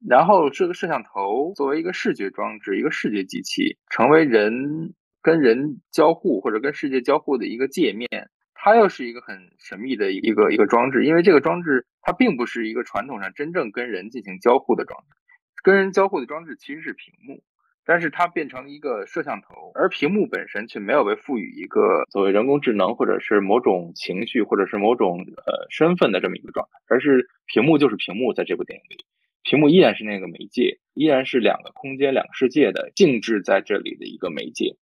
[0.08, 8.08] 然后这个摄像头作为一个视觉装置，一个视觉机器，成为人跟人交互或者跟世界交互的一个界面，
[8.54, 11.04] 它又是一个很神秘的一个一个装置。
[11.04, 15.16] 因为这个装置它并不是一个传统上真正跟人进行交互的装置，
[15.62, 17.42] 跟人交互的装置其实是屏幕。
[17.86, 29.04] 但是它变成一个摄像头，而屏幕本身却没有被赋予一个所谓人工智能或者是某种情绪或者是某种呃身份的这么一个状态，而是屏幕就是屏幕，在这部电影里，
[29.44, 34.76] 屏幕依然是那个媒介，依然是两个空间、两个世界的静置在这里的一个媒介。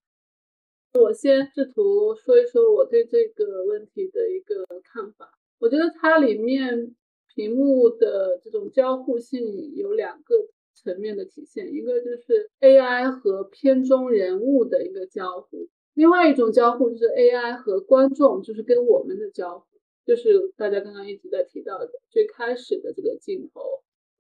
[0.99, 5.39] 我先试图说一说我对这个问题的一个看法。
[5.59, 6.95] 我觉得它里面
[7.35, 10.35] 屏幕的这种交互性有两个。
[10.75, 19.67] 层面的体现，一个就是 AI 和片中人物的一个交互，另外一种交互就是 AI 和观众，就是跟我们的交互，
[20.07, 23.61] 就是大家刚刚一直在提到的最开始的这个镜头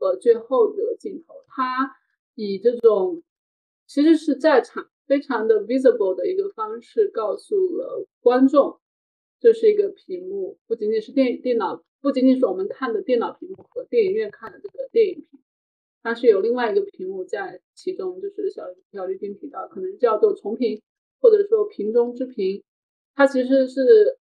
[0.02, 1.94] 和最后这个镜头，它
[2.34, 3.22] 以这种
[3.86, 8.80] 其实是在场非常的 visible 的一个方式告诉了观众，
[9.38, 15.40] 这是一个屏幕，不仅仅是电电脑，不仅仅是我们看的电脑屏幕和电影院看的这个电影屏。
[16.02, 20.82] 它是有另外一个屏幕在其中，就是小小绿丁提到，可能叫做重屏，
[21.20, 22.64] 或者说屏中之屏，
[23.14, 24.18] 它其实是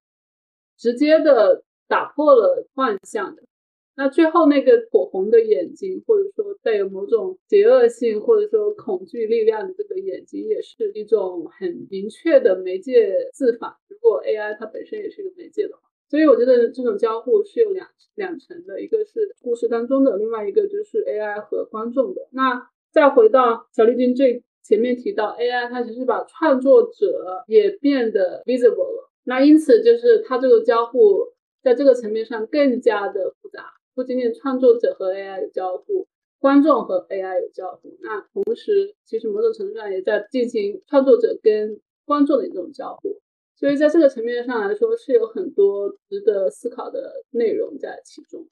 [0.78, 3.42] 直接的打破了幻象的。
[3.96, 13.80] 那最后那个火红的眼睛，或者说带有某种邪恶性或者说恐惧力量的这个眼睛，也是一种很明确的媒介字法。
[13.90, 15.82] 如果 AI 它本身也是一个媒介的话。
[16.10, 22.28] 所以我觉得这种交互是有两两层的，一个是故事当中的，另外一个就是 AI 和观众的。
[22.32, 29.10] 那再回到小丽君最前面提到 AI，它其实把创作者也变得 visible 了。
[29.24, 31.30] 那因此就是它这个交互
[31.64, 36.08] 在这个层面上更加的复杂，不仅仅创作者和 AI 有交互，
[36.40, 37.98] 观众和 AI 有交互。
[38.02, 43.22] 那同时其实某种程度上也在进行创作者跟观众的一种交互。
[43.56, 48.48] 所以在这个层面上来说，是有很多值得思考的内容在其中。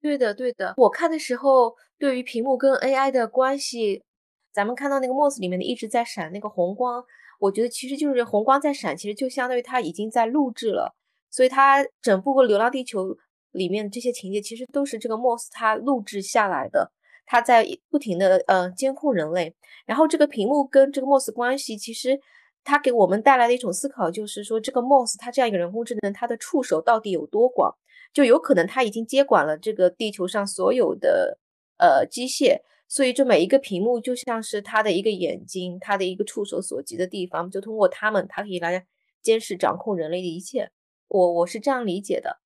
[0.00, 0.74] 对的，对的。
[0.76, 4.04] 我看的时候，对于屏幕跟 AI 的关系，
[4.52, 7.04] 咱们看到那个 Moss 里面的一直在闪那个红光，
[7.40, 10.94] 我觉得其实就是红光在闪，其实就相当于它已经在录制了。
[11.28, 13.08] 所以它整部《流浪地球》
[13.52, 16.92] 里面这些情节，其实都是这个 Moss 它录制下来的，
[17.26, 19.54] 它在不停的呃监控人类。
[19.86, 22.20] 然后这个屏幕跟这个 Moss 关系，其实。
[22.62, 27.74] 它给我们带来的一种思考就是说，这个 Moss 它这样一个人工智能，它的触手到底有多广？
[28.12, 31.38] 就有可能它已经接管了这个地球上所有的
[31.78, 38.86] 呃机械，所以这每一个屏幕就像是它的一个眼睛，它的一个触手所及的地方，就通过它们，它可以来
[39.22, 40.70] 监视、掌控人类的一切。
[41.08, 42.40] 我我是这样理解的。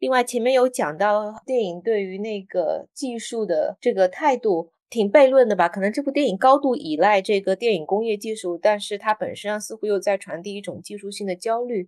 [0.00, 5.68] 另外，前面有讲到电影对于那个技术的这个态度挺悖论的吧？
[5.68, 11.86] 可能这部电影高度依赖这个电影工业技术，但是它本身上似乎又在传递一种技术性的焦虑。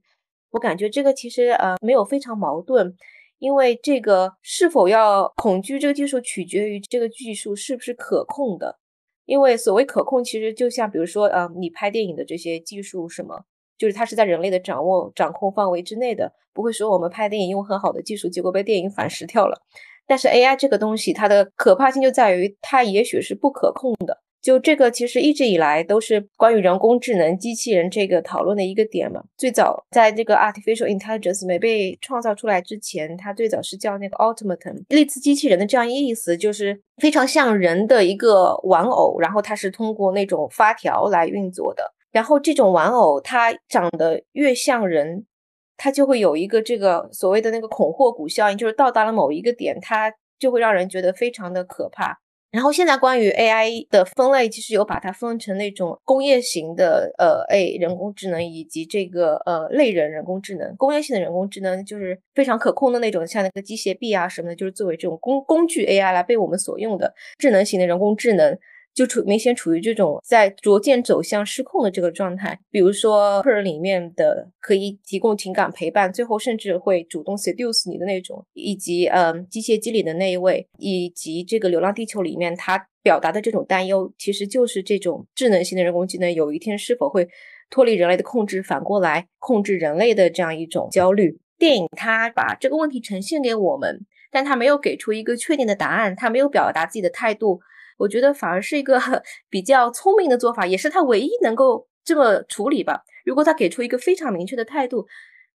[0.50, 2.94] 我感觉这个其实呃没有非常矛盾，
[3.38, 8.78] 因为这个是否要恐惧这个技术，取决于这个技术是不是可控的。
[9.24, 13.46] 因为所谓可控，其实就像比如说呃你拍电影的这些技术什么。
[13.78, 19.60] 就是它是在人类的掌握掌控范围之内的，不会说我们拍电影用很好的技术，结果被电影反噬掉了。
[20.06, 24.18] 但是 AI 这个东西，它的可怕性就在于它也许是不可控的。
[24.42, 29.22] 就这个其实一直以来都是关于人工智能、机器人这个讨论的一个点嘛。
[29.38, 41.84] 最早在这个 artificial intelligence 没被创造出来之前，它最早是叫那个 automaton 类似机器人的这样一个意思，就是非常像人的一个玩偶，然后它是通过那种发条来运作的。
[42.12, 45.26] 然后这种玩偶，它长得越像人，
[45.76, 52.18] 它就会有一个这个所谓的那个恐吓谷效应，就是到达了某一个点，它就会让人觉得非常的可怕。
[52.50, 60.76] 然后现在关于 AI 的分类，其实有把它分成那种工业型的呃 A 人工智能，以及这个呃类人人工智能。
[60.76, 67.14] 工业性的人工智能就是非常可控的那种，像那个机械臂啊什么的，就是作为这种工工具 AI 来被我们所用的。
[67.38, 68.58] 智能型的人工智能。
[68.94, 87.26] 就处明显处于这种在逐渐走向失控的这个状态，比如说《客人》里面的可以提供情感陪伴，最后甚至会主动 seduce 你的那种，以及嗯机械机里的那一位，以及这个《流浪地球》里面他表达的这种担忧，其实就是这种智能型的人工智能有一天是否会
[87.70, 91.38] 脱离人类的控制，反过来控制人类的这样一种焦虑。
[91.58, 97.60] 电影它把这个问题呈现给我们，但它没有给出一个确定的答案，它没有表达自己的态度。
[97.98, 99.00] 我觉得反而是一个
[99.48, 103.02] 比较聪明的做法，也是他唯一能够这么处理吧。
[103.24, 105.06] 如果他给出一个非常明确的态度，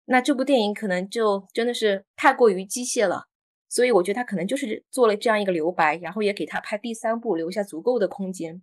[0.05, 3.25] 那这部电影可能就真的是太过于机械了。
[3.69, 8.61] 所以我觉得他可能就是做了这样一个留白，然后也给他拍第三部留下足够的空间。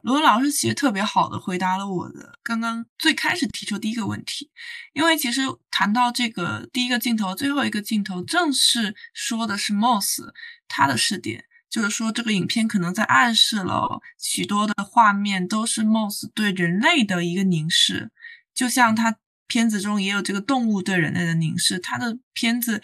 [0.00, 4.50] 罗老师其实特别好的回答了我的刚刚最开始提出第一个问题，
[4.94, 10.20] 因为其实谈到这个第一个镜头、最后一个镜头，正是说的是 Moss
[10.68, 11.44] 他的视点。
[11.76, 18.10] 就是说，这个影片可能在暗示了许多的画面都是 Moss 对人类的一个凝视，
[18.54, 22.80] 就像他片子中也有这个动物对人类的凝视，他的片子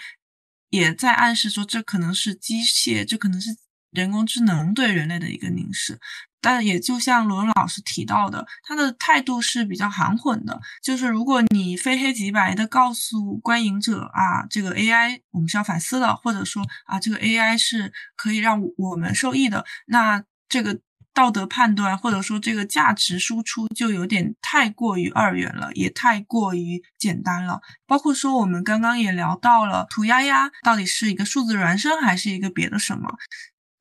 [0.69, 3.57] 也在暗示说，这可能是机械，这可能是
[3.93, 5.99] 人工智能对人类的一个凝视。
[6.43, 10.61] 但也就像罗老师提到的，他的态度是比较含混的。
[10.83, 20.81] 就是如果你非黑即白的告诉观影者啊，这个 AI 我们是要反思的，或者说啊，这个 AI 是可以让我们受益的，那这个
[21.15, 27.61] 道德判断或者说这个价值输出就有点太过于二元了，也太过于简单了。
[27.87, 33.17] 包括说我们刚刚也聊到了涂鸦鸦到底是一个数字孪生还是一个别的什么？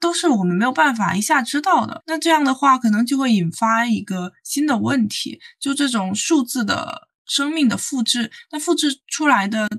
[0.02, 2.04] 都是我们没有办法一下知道的。
[2.08, 9.70] 那这样的话，可能就会引发一个新的问题，就这种数字的生命的复制，那复制出来的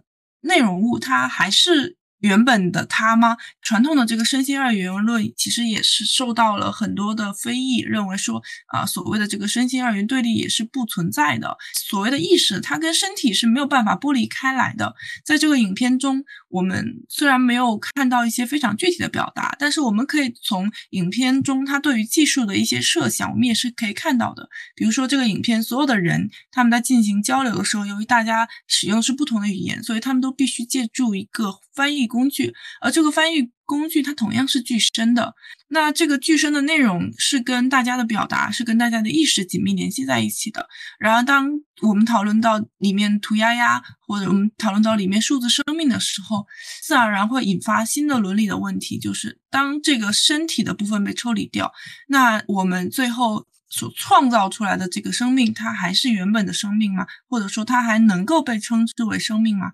[0.40, 1.98] 内容物，它还是。
[2.22, 3.36] 原本的他吗？
[3.60, 11.56] 传统的这个身心二元论其实也是受到了很多的非议，认为说啊，所谓的这个身心二元对立也是不存在的。
[11.74, 14.94] 所谓的意识，它跟身体是没有办法剥离开来的。
[15.24, 24.48] 在这个影片中，我们虽然没有看到一些非常具体的表达，但是我们可以从影片中它对于技术的一些设想，我们也是可以看到的。
[24.76, 32.11] 比如说，这个影片所有的人他们在进行交流的时候，由于大家使用是不同的语言，所以他们都必须借助一个翻译。
[32.12, 35.34] 工具，而这个翻译工具它同样是具身的。
[35.68, 40.68] 那这个具身的内容是跟大家的表达，是跟大家的意识紧密联系在一起的。
[40.98, 41.48] 然而，当
[41.80, 46.46] 我们讨论到里面涂鸦呀，或者我们讨论到里面数字生命的时候，
[46.82, 51.72] 自然而然会引发新的伦理的问题，就是当这个身体的部分被抽离掉，
[52.08, 53.46] 那我们最后。
[53.72, 57.06] 所创造出来的这个生命，它还是原本的生命吗？
[57.26, 59.72] 或者说，它还能够被称之为生命吗？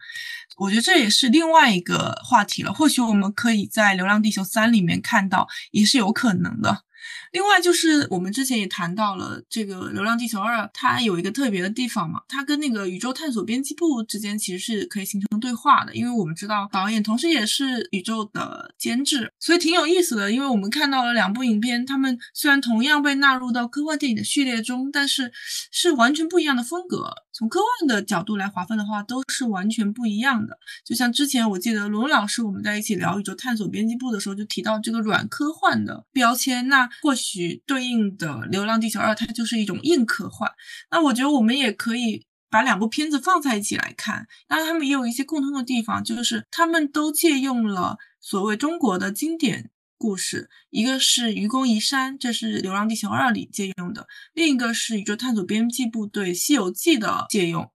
[0.56, 2.72] 我觉得这也是另外一个话题了。
[2.72, 6.84] 或许我们可以在《流浪地球三》里面看到，也是有可能的。
[7.32, 20.32] 另外就是我们之前也谈到了这个《流浪地球二》，它有一个特别的地方嘛，它跟那个宇宙探索编辑部之间其实是可以形成对话的，因为我们知道导演同时也是宇宙的监制，所以挺有意思的。
[20.32, 25.32] 因为我们看到了两部影片，他们虽然同样被纳入到科幻电影的序列中，但是
[25.70, 27.12] 是完全不一样的风格。
[27.32, 30.58] 从科幻的角度来划分的话，都是完全不一样的。
[30.84, 40.50] 就像之前我记得罗老师我们在一起聊宇宙探索编辑部的时候，就提到这个软科幻的标签，那或许去对应的《流浪地球二》它就是一种硬科幻。
[40.90, 49.70] 那我觉得我们也可以把两部片子放在一起来看，那他们也有一些共通的地方，就是他们都借用了所谓中国的经典。
[50.00, 54.02] 故事，一个是《愚公移山》，这是《流浪地球二》里借用的；
[54.32, 57.68] 另一个是宇宙探索编辑部对《西游记》的借用。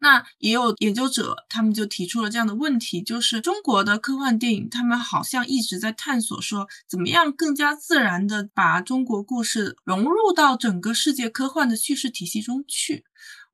[0.00, 13.04] 那也有研究者，他们就提出了这样的问题：，就是中国的科幻电影，他们好像一直在探索说，怎么样更加自然的把中国故事融入到整个世界科幻的叙事体系中去。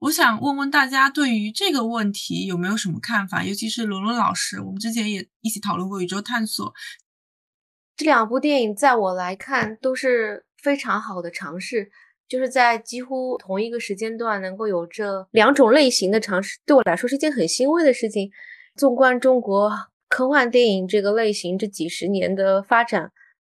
[0.01, 3.42] 我想问问大家，对于这个问题有没有什么看法？
[3.42, 6.72] 尤其是伦伦老师，我们之前也一起讨论过宇宙探索。
[7.97, 11.90] 这两部电影在我来看都是非常好的尝试，
[12.29, 18.31] 就是在几乎同一个时间段能够有这两种类型的尝试，对我来说是一件很欣慰的事情。
[18.77, 19.70] 纵观中国
[20.09, 23.11] 科幻电影这个类型这几十年的发展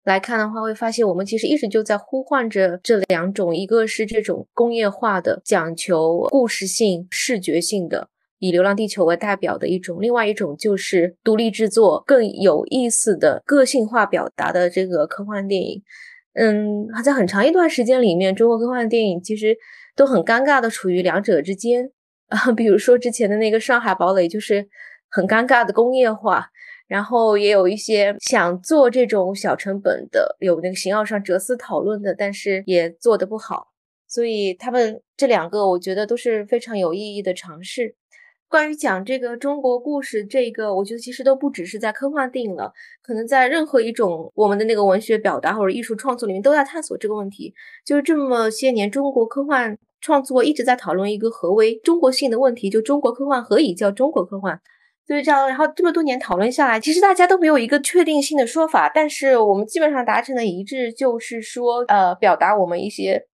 [0.05, 8.09] 来看的话，会发现我们其实一直就在呼唤着这两种，一个是这种工业化的、讲求故事性、视觉性的。
[8.41, 15.83] 以《流浪地球》为代表的一种，另外一种就是独立制作、更有意思的个性化表达的这个科幻电影。
[16.41, 19.57] 嗯，在很长一段时间里面，中国科幻电影其实
[19.97, 21.91] 都很尴尬的处于两者之间
[22.29, 22.53] 啊。
[22.53, 24.69] 比如说之前的那个《上海堡垒》，就是
[25.11, 26.49] 很尴尬的工业化，
[26.87, 33.73] 然后也有一些想做这种小成本的，有那个型号上哲思讨论的，但是也做得不好。
[34.07, 37.97] 所以他们这两个，我觉得都是非常有意义的尝试。
[38.49, 42.73] 关于讲这个中国故事，这个我觉得其实都不只是在科幻电影了，
[43.03, 47.53] 可能在任何一种我们的那个文学表达或者艺术创作里面都在探索这个问题。
[47.85, 54.59] 就是这么些年，中国科幻创作一直在讨论一个何为中国性的问题，就中国科幻何以叫中国科幻？
[55.07, 63.27] 所以这样，然后这么多年讨论下来，其实大家都没有一个确定性的说法，但是我们基本上达成的一致就是说，呃，表达我们一些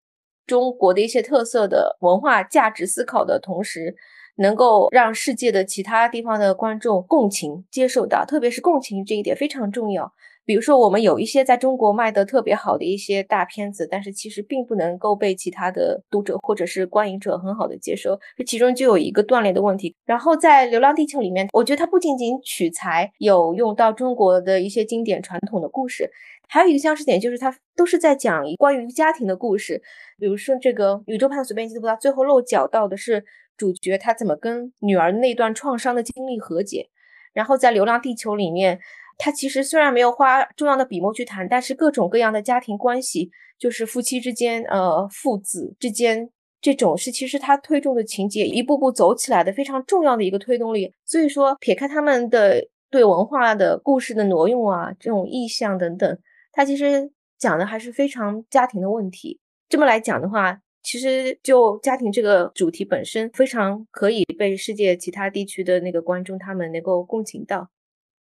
[0.47, 3.95] 中国的一些特色的文化价值思考的同时。
[4.35, 10.13] 能够让世界的其他地方的观众共情接受到，特别是共情这一点非常重要。
[10.45, 19.95] 比如说，我们有一些在中国卖的特别好的一些大片子，但是其实并不能够被其他的读者或者是观影者很好的接受，这其中就有一个断裂的问题。
[20.05, 26.11] 然后在《流浪地球》里面，我觉得它不仅仅取材有用到中国的一些经典传统的故事，
[26.49, 29.81] 还有一个相似点就是它都是在讲关于家庭的故事。
[30.19, 33.23] 比如说这个《宇宙探索编辑部》，它最后落脚到的是。
[33.57, 36.89] 主角他怎么跟女儿那段创伤的经历和解？
[37.33, 38.79] 然后在《流浪地球》里面，
[39.17, 46.29] 他其实虽然没有花重要的笔墨去谈，但是各种各样的家庭关系，就是夫妻之间、呃父子之间
[46.61, 50.93] 这种，是其实他推动的情节一步步走起来的非常重要的一个推动力。
[51.05, 56.19] 所以说，撇开他们的对文化的故事的挪用啊，这种意象等等，
[56.51, 59.39] 他其实讲的还是非常家庭的问题。
[59.69, 60.59] 这么来讲的话。
[60.83, 67.69] 其实，就家庭这个主题本身，非常可以被世界其他地区的那个观众他们能够共情到。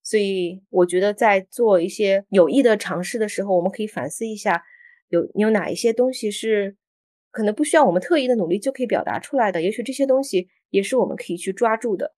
[0.02, 4.64] 所以，我觉得在做一些有益的尝试的时候，我们可以反思一下，
[5.10, 6.76] 有有哪一些东西是
[7.30, 9.60] 可能不需要我们特意的努力就可以表达出来的。
[9.60, 12.15] 也许这些东西也是我们可以去抓住的。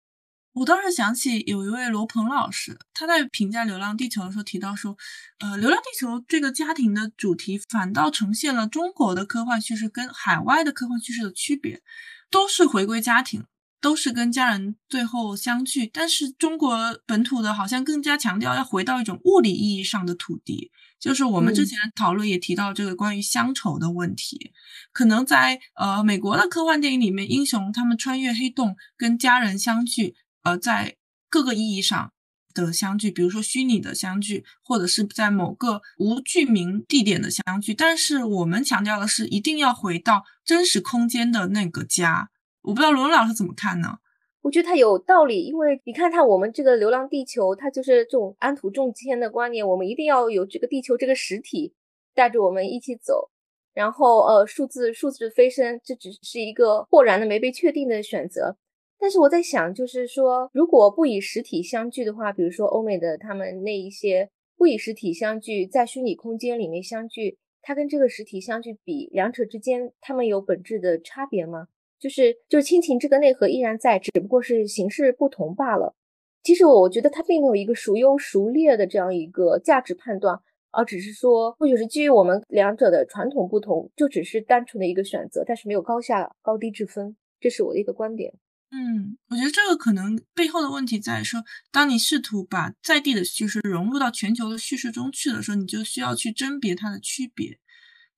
[0.58, 4.98] 我当时想起有一位罗鹏老师，他在评价《流浪地球》的时候提到说，
[5.40, 11.84] 呃，《流浪地球》这个家庭的主题反倒呈现了中国的科幻叙事跟海外的科幻叙事的区别，
[12.32, 13.46] 都是回归家庭，
[13.80, 24.54] 都是跟家人最后相聚，但是中国本土的好像更加强调要回到一种物理意义上的土地，就是我们之前讨论也提到这个关于乡愁的问题，
[24.92, 30.16] 可能在呃美国的科幻电影里面，英雄他们穿越黑洞跟家人相聚。
[30.44, 30.96] 呃，在
[31.30, 32.12] 各个意义上
[32.54, 42.30] 的相聚，比如说虚拟的相聚，或者是在某个无具名地点的相聚，但是我们强调的是一定要回到真实空间的那个家。
[42.62, 44.00] 我不知道罗老师怎么看呢？
[44.42, 51.74] 我觉得他有道理，因为你看看我们这个《流浪地球》，它就是这种安土重迁的观念，我们一定要有这个地球这个实体
[52.16, 53.30] 带着我们一起走。
[53.74, 58.56] 然后，呃，数字数字飞升，这只是一个豁然的没被确定的选择。
[59.00, 71.68] 但是我在想，就是说，如果不以实体相聚的话，比如说欧美的他们那一些不以实体相聚，在虚拟空间里面相聚，它跟这个实体相聚比，两者之间它们有本质的差别吗？
[72.00, 75.96] 就是就是亲情这个内核依然在，只不过是形式不同罢了。
[76.44, 80.40] 其实我觉得它并没有一个孰优孰劣的这样一个价值判断，
[80.72, 87.16] 而只是说或许是基于我们两者的传统不同，就只是单纯的一个选择，但是没有高下高低之分。
[87.40, 88.34] 这是我的一个观点。
[88.70, 97.60] 嗯，我觉得这个可能背后的问题在于说，当你试图把在地的叙事融入到全球的叙事中去的时候，你就需要去甄别它的区别。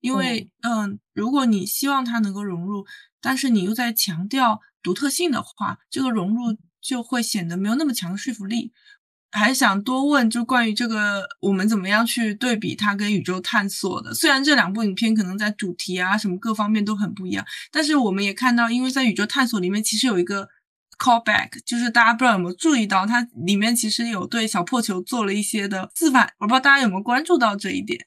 [0.00, 2.84] 因为，嗯，如果你希望它能够融入，
[3.20, 8.72] 但是你又在强调独特性的话，这个融入就会显得没有那么强的说服力。
[9.32, 14.12] 还想多问，就关于这个，我们怎么样去对比它跟宇宙探索的？
[14.12, 20.48] 虽然这两部影片可能在主题啊什么各方面都很不一样，但是我们也看到，因为在宇宙探索里面其实有一个
[20.98, 28.04] callback，就是大家不知道有没有注意到，它里面其实有对小破球做了一些的自反，我不知道大家有没有关注到这一点。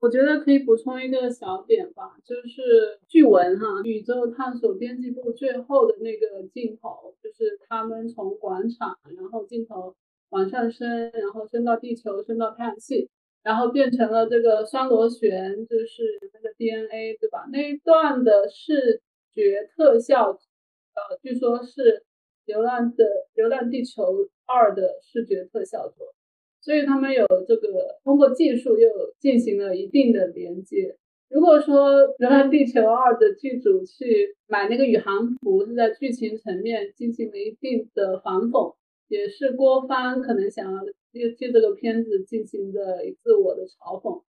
[0.00, 9.96] 我觉得可以补充一个小点吧，就是据闻哈，宇宙探索编辑部最后的那个镜头，就是他们从广场，然后镜头。
[10.34, 13.08] 往上升，然后升到地球，升到太阳系，
[13.44, 17.46] 然后变成了这个双螺旋，就是那个 DNA，对吧？
[17.52, 19.00] 那一段的视
[19.32, 21.82] 觉特效，呃，据说是
[22.46, 23.04] 《流浪的
[23.34, 26.12] 流浪地球二》的视觉特效做，
[26.60, 30.96] 所以他们有这个通过技术又进行了一定的连接。
[31.30, 38.74] 如果说《流浪地球二》的剧组去买那个宇航服，是在剧情层面进行了一定的反讽。
[39.08, 44.22] 也是郭帆可能想要借借这个片子进行的自我的嘲讽，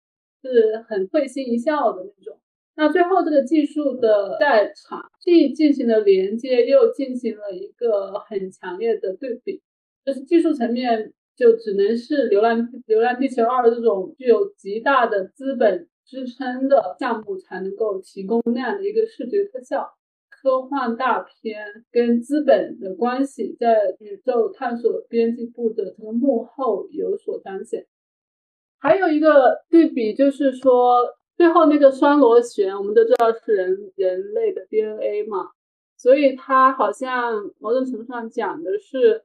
[0.42, 2.38] 是很会心一笑的那种。
[2.74, 9.60] 那最后这个技术的在场，既进行了连接，又进行了一个很强烈的对比。
[10.04, 19.94] 就是技术层面，就只能是《流浪流浪地球二》这种具有极大的资本支撑的项目才能够提供那样的一个视觉特效。
[20.42, 27.86] 科幻大片跟资本的关系，在宇宙探索编辑部的这个幕后有所彰显。
[28.80, 35.50] 还有一个对比就是说，最后那个双螺旋，我们都知道是人人类的 DNA 嘛，
[35.96, 39.22] 所以它好像某种程度上讲的是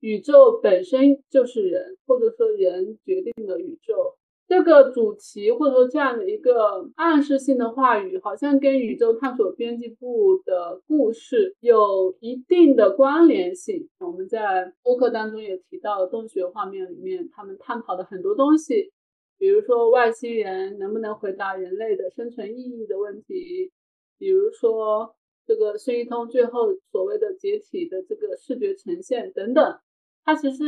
[0.00, 4.16] 宇宙本身就是人，或者说人决定了宇宙。
[4.50, 13.88] 这个主题或者说这样的一个暗示性的话语，好像跟宇宙探索编辑部的故事有一定的关联性。
[14.00, 18.90] 我们在播客当中也提到了，洞穴画面里面他们探讨的很多东西，
[19.38, 23.70] 比如说外星人能不能回答人类的生存意义的问题，
[24.18, 25.14] 比如说
[25.46, 29.78] 这个孙一通最后所谓的解体的这个视觉呈现等等，
[30.24, 30.64] 它其实。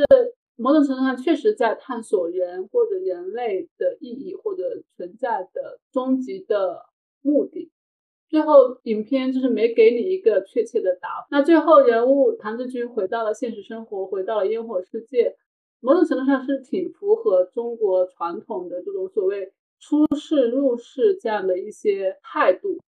[0.56, 6.86] 某种程度上，确实在探索人或者人类的意义或者存在的终极的
[7.22, 7.70] 目的。
[8.28, 11.26] 最后，影片就是没给你一个确切的答案。
[11.30, 15.36] 那最后，人物唐志军回到了现实生活，回到了烟火世界，
[15.80, 22.78] 某种程度上是挺符合中国传统的这种所谓出世入世这样的一些态度。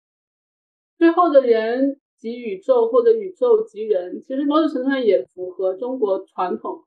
[0.96, 6.84] 最后的人及宇宙，或者宇宙及人，其实某种程度上也符合中国传统。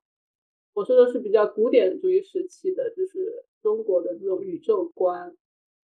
[0.78, 5.36] 我说的是比较古典主义时期的，就是中国的这种宇宙观，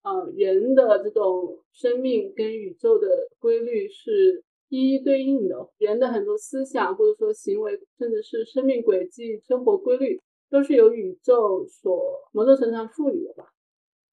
[0.03, 13.51] 啊，人的这种生命跟宇宙的规律是一一对应的，人的很多思想或者说行为，甚至是生命轨迹、生活规律，都是由宇宙所某种程度上赋予的吧，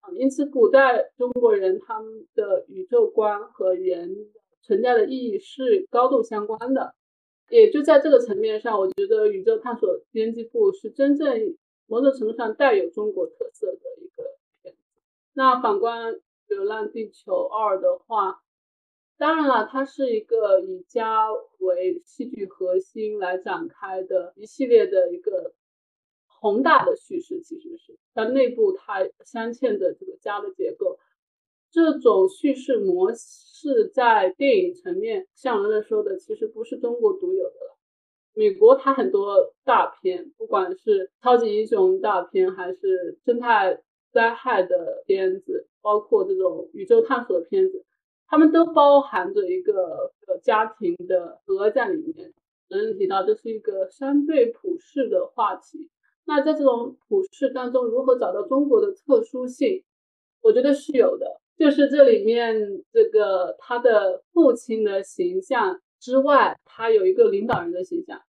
[0.00, 4.16] 啊，因此古代中国人他们的宇宙观和人
[4.62, 6.96] 存在的意义是高度相关的。
[7.48, 14.24] 也就在这个层面上，我觉得宇宙探索编辑部是真正某种程度上带有中国特色的一个
[14.62, 14.78] 片子。
[15.32, 16.14] 那反观
[16.48, 18.42] 《流浪地球二》的话，
[19.16, 21.28] 当然了，它是一个以家
[21.58, 25.54] 为戏剧核心来展开的一系列的一个
[26.26, 30.98] 宏大的叙事，其实是它内部它镶嵌的这个家的结构。
[31.76, 37.76] 这种叙事模式在电影层面，像文乐说的，其实不是中国独有的了。
[38.32, 47.84] 美国它很多大片，不管是超级英雄大片，还是生态灾害的片子，包括这种宇宙探索的片子，
[48.26, 52.32] 他们都包含着一个呃家庭的核在里面。
[52.70, 55.90] 能提到这是一个相对普世的话题，
[56.24, 59.84] 那在这种普世当中，如何找到中国的特殊性？
[60.40, 61.42] 我觉得是有的。
[61.56, 68.20] 就是这里面这个他的父亲的形象之外，他有一个领导人的形象，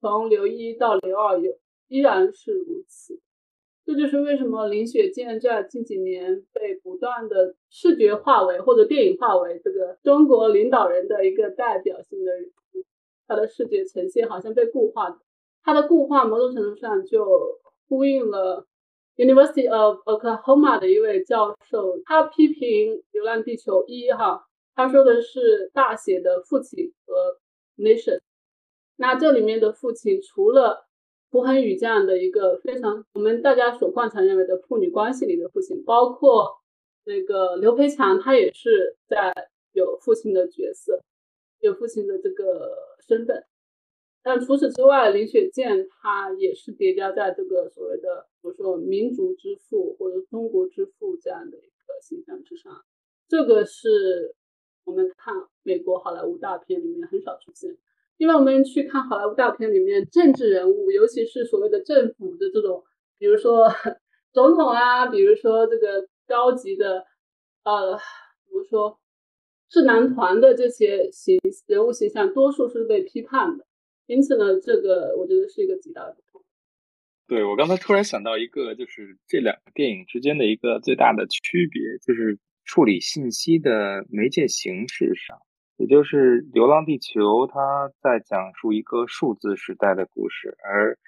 [0.00, 1.52] 从刘一到刘二有
[1.88, 3.18] 依然是如此。
[3.84, 12.84] 这就是为什么林雪健在近几年被不断的视觉化为或者电影化为这个中国领导人的一个代表性的人物，
[13.28, 15.20] 他的视觉呈现好像被固化，
[15.62, 18.66] 他的固化某种程度上就呼应了
[19.16, 27.38] University of Oklahoma 的一位教授，他批评《流浪地球一》哈，他说的是大写的父亲和
[27.82, 28.20] nation，
[28.96, 30.86] 那这里面的父亲除了
[31.30, 36.58] 胡恒宇这样的一个非常我们大家所惯常认为的父女关系里的父亲，包括
[37.04, 39.32] 那个刘培强，他也是在
[39.72, 41.00] 有父亲的角色，
[41.60, 42.70] 有父亲的这个
[43.08, 43.44] 身份。
[44.26, 52.72] 但除此之外，林雪健他也是叠加在这个所谓的，比如说民族之父或者中国之父这样的一个形象之上。
[53.28, 54.34] 这个是
[54.82, 57.78] 我们看美国好莱坞大片里面很少出现。
[58.16, 62.82] 因为我们去看好莱坞大片里面政治人物，尤其是所谓的政府的这种，
[63.18, 63.68] 比如说
[64.34, 67.04] 总统啊，比如说这个高级的，
[67.62, 68.98] 呃，比如说
[69.68, 73.64] 智囊团的这些形人物形象，多数是被批判的。
[74.06, 76.44] 因此呢，这个我觉得是一个极大的不同。
[77.26, 85.38] 对我刚才突然想到一个，就是这两个电影之间的一个最大的区别，就是处理信息的媒介形式上。
[85.76, 90.98] 也就是《流浪地球》，它在讲述一个数字时代的故事，而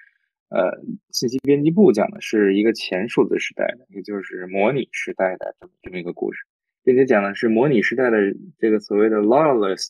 [0.51, 0.79] 呃，
[1.11, 6.45] 信息编辑部讲的是一个前数字时代的，也就是模拟时代的这么这么一个故事，
[6.83, 8.17] 并且讲的是模拟时代的
[8.59, 9.89] 这个所谓的 loyalist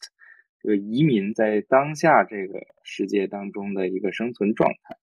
[0.62, 4.96] 这个移民在当下这个世界当中的一个生存状态。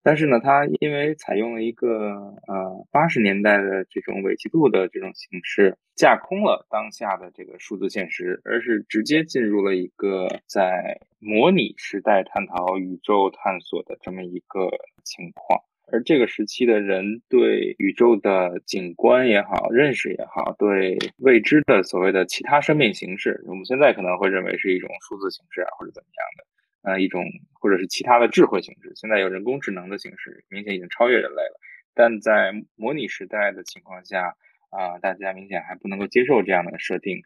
[0.00, 2.14] 但是呢，它因为采用了一个
[2.46, 14.70] 呃八十年代的这种伪纪录的这种形式，架空了当下的这个数字现实，而是直接进入了一个在模拟时代探讨宇宙探索的这么一个
[15.02, 15.60] 情况。
[15.90, 26.44] 而这个时期的人对宇宙的景观也好，认识也好，对未知的所谓的其他生命形式，我们现在可能会认为是一种数字形式啊，或者怎么样的。
[26.82, 27.24] 呃，一种
[27.60, 31.60] 或者是其他的智慧形式，现在有人工智能的形式，明显已经超越人类了。
[31.92, 34.36] 但在模拟时代的情况下，
[34.70, 37.20] 啊，大家明显还不能够接受这样的设定，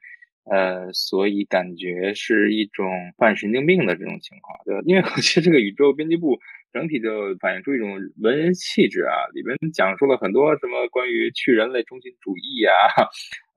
[0.44, 4.58] 呃，所以感觉是一种犯神经病的这种情况。
[4.64, 6.40] 对，因为我觉得这个宇宙编辑部
[6.72, 12.72] 整体就反映出一种文人气质啊，里边讲述了很多什么关于去人类中心主义啊，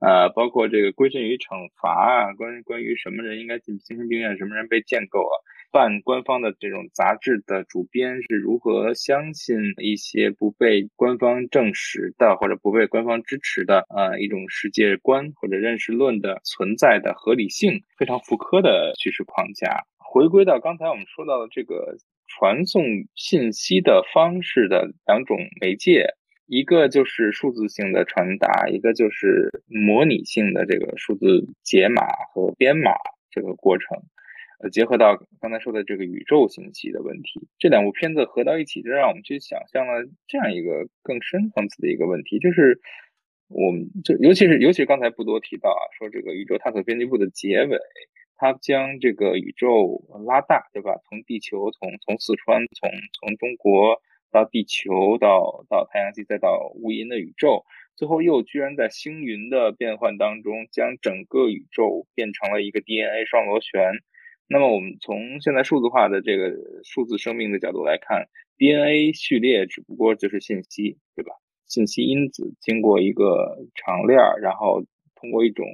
[0.00, 5.34] 呃，包括这个规训与惩罚啊，关关于什么人应该进精神病院，什么人被建构啊。
[5.72, 19.82] 半官方的这种杂志的主编是如何相信一些不被官方证实的或者不被官方支持的呃一种世界观或者认识论的存在的合理性，非常复刻的叙事框架。
[19.98, 26.14] 回归到刚才我们说到的这个传送信息的方式的两种媒介，
[26.46, 32.02] 一个就是数字性的传达，一个就是模拟性的这个数字解码
[32.32, 32.92] 和编码
[33.30, 34.02] 这个过程。
[34.58, 42.80] 呃，结合到刚才说的这个宇宙信息的问题，这两部片子合到一起，就让我们去想象了这样一个更深层次的一个问题，就是
[43.48, 47.78] 我们就尤其是尤其是刚才不多提到啊，说这个宇宙探索编辑部的结尾，
[48.36, 50.96] 它将这个宇宙拉大，对吧？
[51.08, 57.64] 从地球，从从四川，从从中国到地球，到到太阳系，再到无垠的宇宙，
[57.96, 63.92] 最后又居然在星云的变换当中，将整个宇宙变成了一个 DNA 双螺旋。
[64.48, 66.52] 那么我们从现在数字化的这个
[66.84, 68.28] 数字生命的角度来看
[68.58, 71.32] ，DNA 序列只不过就是信息，对吧？
[71.66, 74.84] 信息因子经过一个长链儿，然后
[75.16, 75.66] 通过一种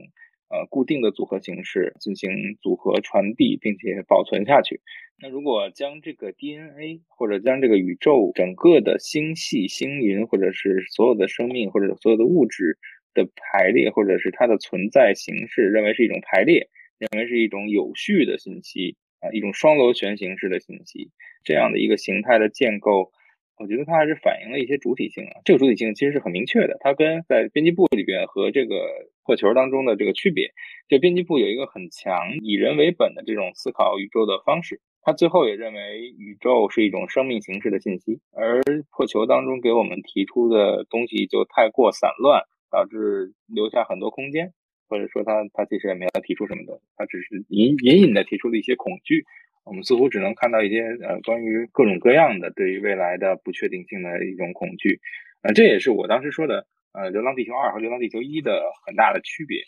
[0.53, 2.30] 呃固定的组合形式进行
[2.61, 4.80] 组合传递，并且保存下去。
[5.18, 12.78] 那如果将这个 DNA 或者将这个宇宙整个的星系、星云，或者是所有的生命或者所有的物质
[13.14, 16.68] 的排列，或者是它的存在形式，认为是一种排列。
[17.03, 21.11] 认为是一种有序的信息啊，一种双螺旋形式的信息，
[21.42, 23.11] 这样的一个形态的建构，
[23.57, 25.40] 我觉得它还是反映了一些主体性啊。
[25.44, 30.53] 这个主体性其实是很明确的，它跟在编辑部里边和这个破球当中的这个区别，
[30.88, 44.53] 就编辑部有一个很强以人为本的这种思考宇宙的方式，他最后也认为宇宙是一种生命形式的信息，而破球当中给我们提出的东西就太过散乱，导致留下很多空间。
[44.88, 49.24] 或者说他他其实也没有提出什么东西，他只是隐隐隐的提出了一些恐惧。
[49.64, 55.00] 我们似乎只能看到一些呃关于各种各样的对于未来的不确定性的一种恐惧。
[55.42, 59.62] 呃，这也是我当时说的呃《流浪地球二》和《流浪地球一》的很大的区别。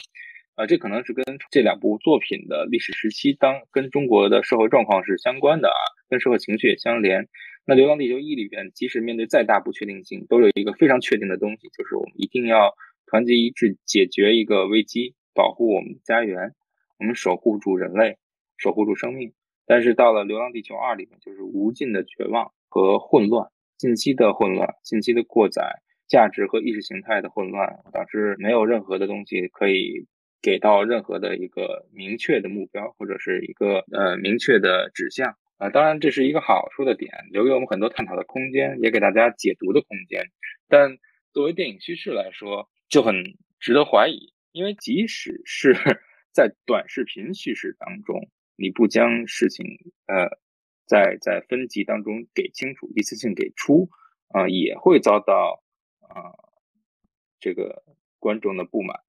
[0.56, 7.26] 啊，这可能是跟这两部作品的历史时期当跟中国的社会状况是相关的啊，跟社会情绪也相连。
[7.66, 12.74] 那《流浪地球一》里边，即使面对再大不确定性，都有一个非常确定的东西，就是我们一定要
[13.06, 16.52] 团结一致，解决一个危机，保护我们家园，
[17.00, 18.18] 我们守护住人类，
[18.56, 19.32] 守护住生命。
[19.66, 30.06] 但是到了《流浪地球二》里面，就是无尽的绝望和混乱，信息的混乱，信息的过载，价值和意识形态的混乱，导致没有任何的东西可以。
[30.44, 40.26] 给到任何的一个明确的目标，或者是一个呃明确的指向啊，当然这是一个好处的点，留给我们很多探讨的空间，也给大家解读的空间。
[40.68, 40.98] 但
[41.32, 43.14] 作为电影叙事来说，就很
[43.58, 45.72] 值得怀疑，因为即使是
[46.30, 49.66] 在短视频叙事当中，你不将事情
[50.06, 50.38] 呃
[50.86, 53.88] 在在分级当中给清楚，一次性给出
[54.28, 55.62] 啊，也会遭到
[56.00, 56.32] 啊
[57.40, 57.82] 这个
[58.18, 59.00] 观众的不满。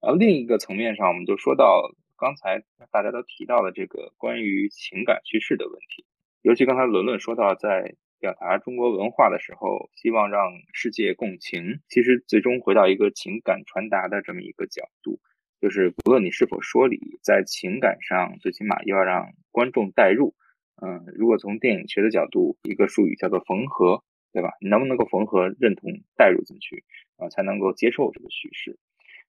[0.00, 6.04] 然后另一个层面上，我们就说到刚才大家都提到的这个关于情感叙事的问题，
[6.42, 15.20] 尤其刚才伦伦说到，在表达中国文化的时候，希望让世界共情，其实最终回到一个情感传达的这么一个角度，
[15.60, 20.34] 就是不论你是否说理，在情感上最起码要让观众代入。
[20.80, 24.52] 嗯，如果从电影学的角度，一个术语叫做缝合，对吧？
[24.60, 26.84] 你能不能够缝合、认同、代入进去
[27.16, 28.78] 啊，才能够接受这个叙事？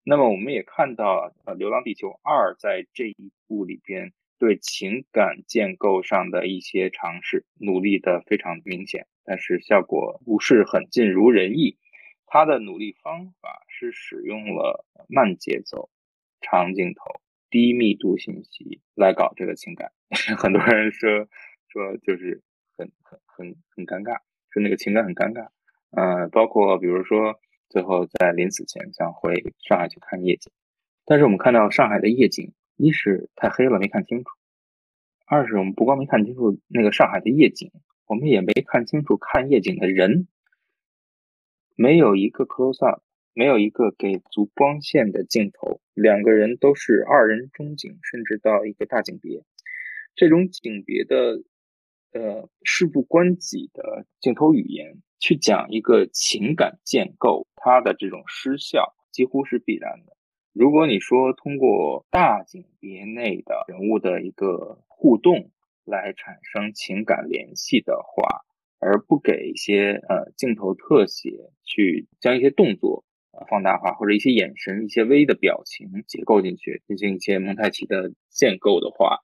[0.03, 11.77] 那么我们也看到，呃，《流浪地球二》在这一部里边对情感建构上的一些尝试，努力的非常明显，但是效果不是很尽如人意。
[12.27, 15.89] 他的努力方法是使用了慢节奏、
[16.41, 19.91] 长镜头、低密度信息来搞这个情感。
[20.37, 21.27] 很多人说
[21.67, 22.41] 说就是
[22.77, 24.19] 很很很很尴尬，
[24.49, 25.49] 说那个情感很尴尬。
[25.91, 27.39] 呃，包括比如说。
[27.71, 30.51] 最后在临死前想回上海去看夜景，
[31.05, 34.31] 但是我们看到上海的夜景，一是太黑了没看清楚，
[35.27, 37.71] 二是我们不光没看清楚那个上海的夜景，
[38.07, 40.27] 我们也没看清楚看夜景的人，
[41.75, 43.03] 没有一个 close up，
[43.39, 49.45] 没有一个给足光线的镜头，两个人都是二人中景，甚至到一个大景别，
[50.13, 51.41] 这种景别的
[52.11, 55.01] 呃事不关己的镜头语言。
[55.21, 60.17] 去讲一个情感建构，它的这种失效几乎是必然的。
[60.51, 65.49] 如果你说通过大景别内的人物的一个互动
[65.85, 68.43] 来产生情感联系的话，
[68.79, 73.05] 而不给一些呃镜头特写去将一些动作
[73.49, 79.19] 放大化，或者一些眼神、一些微的表情结构进去，进行一些蒙太奇的建构的话，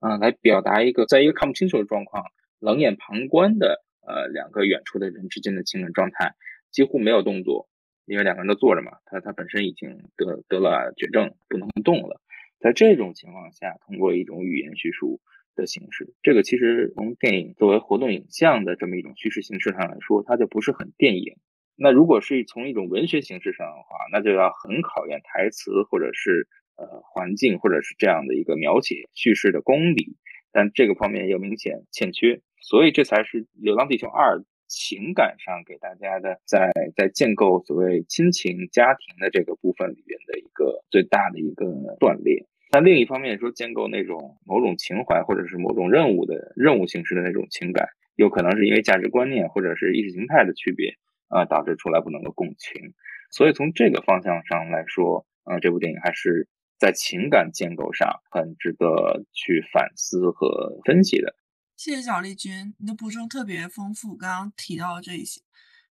[0.00, 2.24] 嗯，来表达一个在一个看不清楚的状况、
[2.60, 3.84] 冷眼旁观的。
[4.10, 6.34] 呃，两个远处的人之间的情感状态
[6.70, 7.68] 几乎没有动作，
[8.06, 12.18] 因为两个人都坐着嘛，他他本身已经得得了绝症，不能动了。
[12.58, 15.20] 在这种情况下，通过一种语言叙述
[15.54, 21.36] 的形式，这个其实从电影作为活动影像的这么一种叙事形式上来说，它就不是很电影。
[21.80, 30.16] 那如果是从一种文学形式上的话，那就要很考验台词或者是呃环境或者是这样的一个描写叙事的功底，
[30.50, 32.40] 但这个方面又明显欠缺。
[32.60, 41.64] 所以这才是《流浪地球二》情感上给大家的，在在建构所谓亲情家庭的这个部分里边的一个最大的一个
[42.00, 42.44] 断裂。
[42.70, 50.92] 但另一方面说，建构那种某种情怀或者是某种任务的任务形式的那种情感，有可能是因为价值观念或者是意识形态的区别
[51.28, 52.94] 啊，导致出来不能够共情。
[53.30, 56.48] 所以从这个方向上来说，啊，这部电影还是
[56.78, 61.34] 在情感建构上很值得去反思和分析的。
[61.76, 64.16] 谢谢小丽君，你的补充特别丰富。
[64.16, 65.40] 刚刚提到这一些，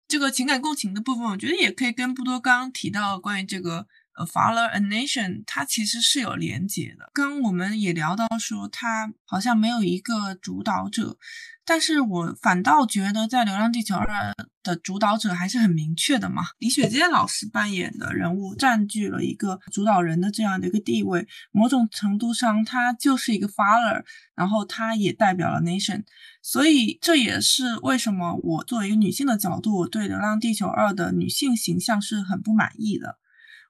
[0.08, 3.88] 这个情感共情的部分，我觉得也可以跟不多刚刚提到关于这个。
[4.16, 7.09] 呃，Father a Nation，它其实是有连接的。
[7.13, 11.18] 刚刚我们也聊到说，它好像没有一个主导者，
[11.66, 14.32] 但是我反倒觉得在《流浪地球二》
[14.63, 16.43] 的主导者还是很明确的嘛。
[16.59, 24.01] 李雪健老师扮演的人物占据了一个主导人的这样的一个地位，某种程度上，他就是一个 Father，
[24.34, 26.05] 然后他也代表了 Nation，
[26.41, 33.18] 所以这也是为什么我作为一个女性的角度，我对《流浪地球二》的女性形象是很不满意的。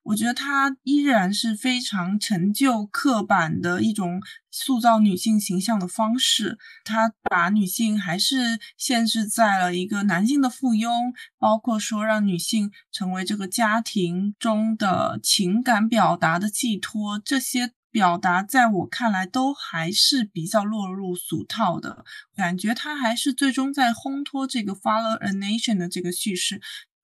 [0.06, 6.60] 我觉得它依然是非常陈旧、刻板的一种塑造女性形象的方式。
[6.84, 22.06] 它把女性还是限制在了一个男性的附庸，包括说让女性成为这个家庭中的情感表达的寄托，这些表达在我看来都还是比较落入俗套的。
[22.36, 26.62] 感觉它还是最终在烘托这个 “follow a nation” 的这个叙事。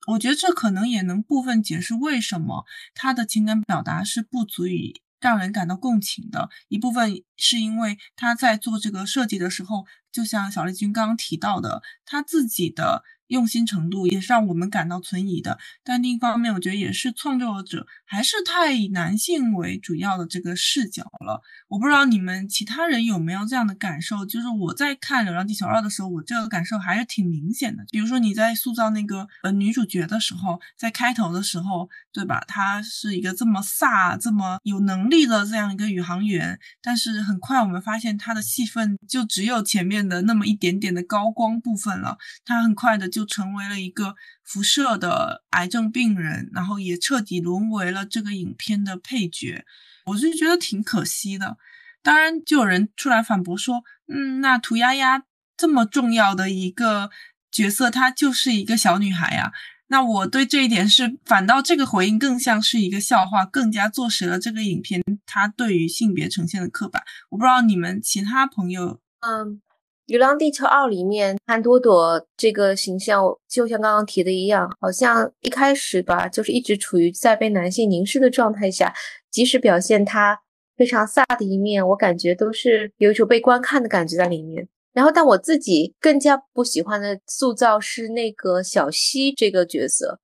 [0.07, 6.49] 我觉得这可能也能部分解释为什么他的情感表达是不足以让人感到共情的。
[6.67, 13.03] 一部分是因为他在做这个设计的时候，就像小丽君刚刚提到的，他自己的。
[13.31, 21.41] 用心程度也是让我们感到存疑的，但另一方面，我觉得也是创作者还是太以男性为主要的这个视角了。
[21.69, 27.85] 我不知道你们其他人有没有这样的感受，就是我在看《流浪地球二》的时候，我这个感受还是挺明显的。
[27.89, 32.43] 比如说你在塑造那个呃女主角的时候，在开头的时候，对吧？
[32.45, 43.20] 她是一个这么飒、这么有能力的这样一个宇航员，但是很快我们发现她的戏份就只有前面的那么一点点的高光部分了，她很快的就。
[43.21, 49.63] 就成为了一个辐射的癌症病人，然后也彻底沦为了这个影片的配角，
[50.05, 51.57] 我就觉得挺可惜的。
[52.01, 55.23] 当然，就有人出来反驳说：“嗯，那涂鸦鸦
[55.55, 57.11] 这么重要的一个
[57.51, 59.53] 角色，她就是一个小女孩呀。”
[59.89, 67.03] 那我对这一点是，反倒这个回应更像是一个笑话，更加坐实了这个影片它对于性别呈现的刻板。
[67.29, 69.61] 我不知道你们其他朋友，嗯。
[70.11, 78.93] 《流浪地球二》里面，潘多多这个形象就像刚刚提的一样，好像一开始吧，就是一直处于在被男性凝视的状态下，
[79.31, 80.37] 即使表现他
[80.75, 84.67] 非常飒的一面，我感觉都是有一种被观看的感觉在里面。
[84.91, 90.19] 然后，但我自己更加不喜欢的塑造是那个小西这个角色，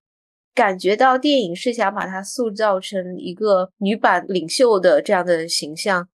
[0.53, 6.09] 感觉到电影是想把她塑造成一个女版领袖的这样的形象。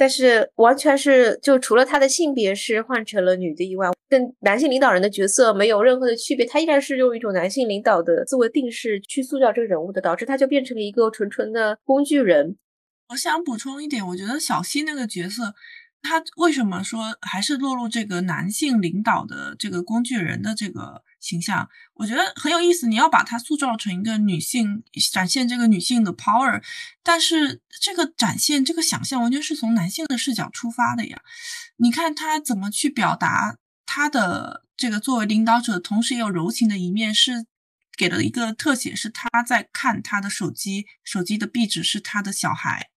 [0.00, 12.56] 但是完全是就除了他的性别是换成了女的以外，跟男性领导人的角色没有任何的区别，他依然是用一种男性领导的自我定式去塑造这个人物的，导致他就变成了一个纯纯的工具人。
[13.10, 15.52] 我想补充一点，我觉得小西那个角色。
[16.02, 21.68] 他为什么说还是落入这个男性领导的这个工具人的这个形象？
[21.94, 22.86] 我觉得很有意思。
[22.86, 24.82] 你要把它塑造成一个女性，
[25.12, 26.62] 展现这个女性的 power，
[27.02, 31.20] 但是这个展现这个想象完全是从男性的视角出发的呀。
[31.76, 37.44] 你看他怎么去表达他的这个作为领导者，同时也有柔情的一面，是
[37.96, 42.88] 给了一个特写，是他在看他的手机，手机的壁纸是他的小孩。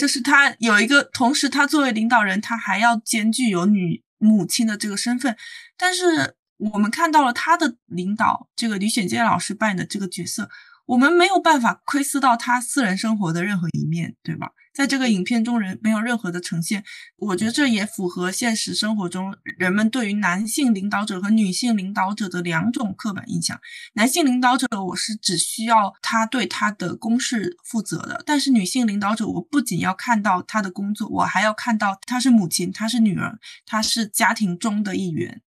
[0.00, 5.36] 就是他有一个，同时他作为领导人，他还要兼具有女母亲的这个身份。
[5.76, 10.50] 但是我们看到了他的领导，这个李雪健老师扮演的这个角色。
[10.86, 14.50] 我们没有办法窥视到他私人生活的任何一面，对吧？
[14.74, 16.82] 在这个影片中，人没有任何的呈现。
[17.16, 23.60] 我觉得这也符合现实生活中人们对于男性领导者和女性领导者的两种刻板印象。
[23.94, 35.40] 男性领导者，我是只需要他对他的公事负责的；但是女性领导者，我不仅要看到他的工作，我还要看到她是母亲，她是女儿，她是家庭中的一员。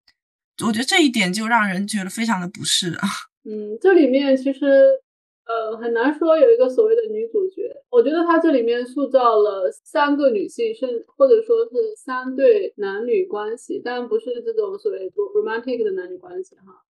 [0.65, 3.09] 我觉得这一点就让人觉得非常的不适啊。
[3.43, 4.59] 嗯，这里面其实。
[5.47, 7.73] 呃，很难说有一个所谓的女主角。
[7.89, 16.83] 我觉得她这里面塑造了三个女性，甚或者说是三对男女关系，但不是这种所谓 romantic 的男女关系哈。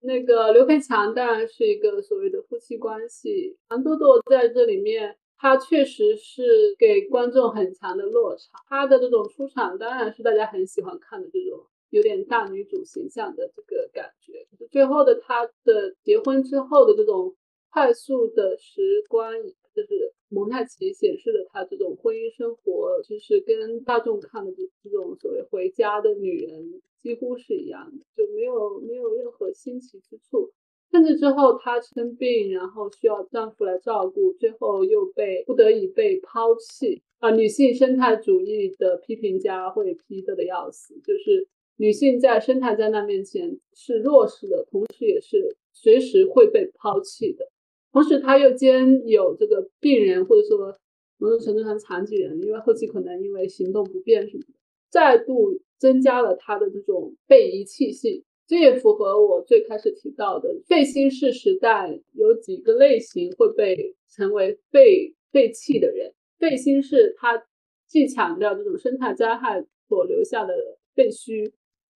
[0.00, 3.56] 那个刘培强当然是一个所谓的夫妻关系。
[3.70, 8.58] 杨多多在这里面，她确实是给观众很强的落差。
[8.68, 14.44] 她的这种出场当然是大家很喜欢看的这种有点大女主形象的这个感觉。
[14.72, 17.36] 最后的她的结婚之后的这种。
[17.70, 19.32] 快速的时光，
[19.74, 30.50] 就是蒙太奇显示的他这种婚姻生活，就是跟大众看的这这种所谓回家的女人几乎是一样的，就没有没有任何新奇之处。
[30.90, 37.30] 甚至之后她生病，然后需要丈夫来照顾，最后又被不得已被抛弃啊！
[37.30, 41.46] 女性生态主义的批评家会批的的要死，就是
[41.76, 47.48] 女性在生态灾难面前是弱势的，同时也是随时会被抛弃的。
[47.92, 50.78] 同时，他又兼有这个病人，或者说
[51.18, 54.54] 某种程度上残疾人，因为后期可能因为行动不便什么的，
[54.90, 58.22] 再度增加了他的这种被遗弃性。
[58.46, 66.12] 这也符合我最开始提到的废新式时代有几个类型会被成为被废弃的人。
[66.38, 67.42] 废新式它
[67.88, 70.54] 既强调这种生态灾害所留下的
[70.94, 71.50] 废墟，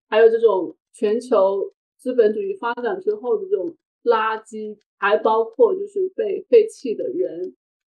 [0.09, 3.73] 还有这种全球资本主义发展之后的这种。
[4.05, 7.55] 垃圾还包括就是被废弃的人，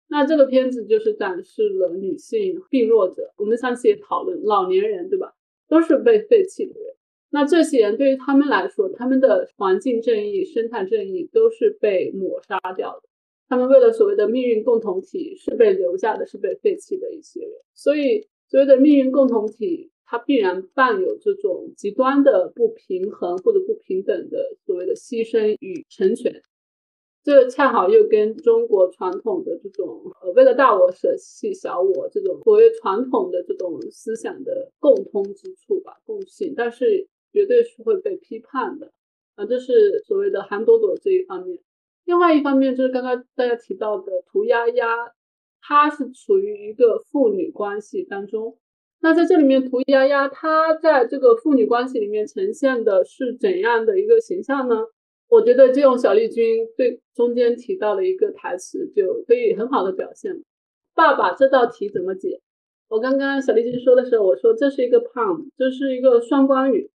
[0.09, 3.35] 那这个片子就是展示了女性病弱者。
[3.37, 5.35] 我们上次也讨论老年人，对吧？
[5.69, 6.95] 都是被废弃的人。
[7.31, 13.09] 那这些人对于他们来说，他们的环境正义、生态正义都是被抹杀掉的。
[13.49, 17.51] 他们为了所谓的命运共同体，是被留下的，是被废弃的一些人。
[17.75, 26.41] 所以，所谓的命运共同体，它必然伴有这种极端的不平衡或者不平等的所谓的牺牲与成全。
[27.25, 38.93] 这恰好又跟中国传统的这种呃为了大我舍弃小我这种所谓传统的这种思想的共通之处吧，共性，但是绝对是会被批判的
[39.35, 41.59] 啊，这是所谓的韩朵朵这一方面。
[42.05, 44.87] 另外一方面就是刚刚大家提到的涂鸦鸦，
[45.61, 48.57] 它是处于一个父女关系当中。
[49.01, 54.87] 那在这里面，涂鸦鸦她在这个父女关系里面呈现的是怎样的一个形象呢？
[55.29, 60.43] 我觉得就用小丽君对中间提到的一个台词就可以很好的表现。
[60.95, 62.41] 爸爸，这道题怎么解？
[62.89, 66.91] 我刚刚小丽君说的时候，我说这是一个 poem，这是一个双关语。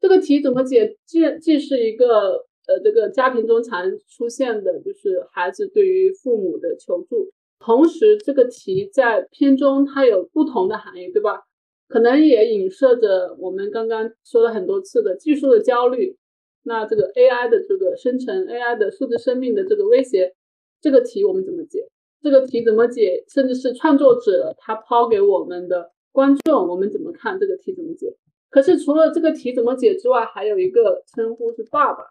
[0.00, 0.96] 这个题怎么解？
[1.04, 7.30] 既既是一个呃这个家庭中常出现的，就是孩子对于父母的求助，
[7.66, 11.40] 同时这个题在片中它有不同的含义，对吧？
[11.88, 16.16] 可能也影射着我们刚刚说了很多次的技术的焦虑。
[16.62, 20.32] 那这个 AI 的这个生成，AI 的数字生命的这个威胁，
[20.80, 21.88] 这个题我们怎么解？
[22.22, 23.24] 这个题怎么解？
[23.26, 28.16] 甚至是创作者他抛给我们的观众，我们怎么看这个题怎么解？
[28.48, 32.04] 可是除了这个题怎么解之外，还有一个称呼是爸爸，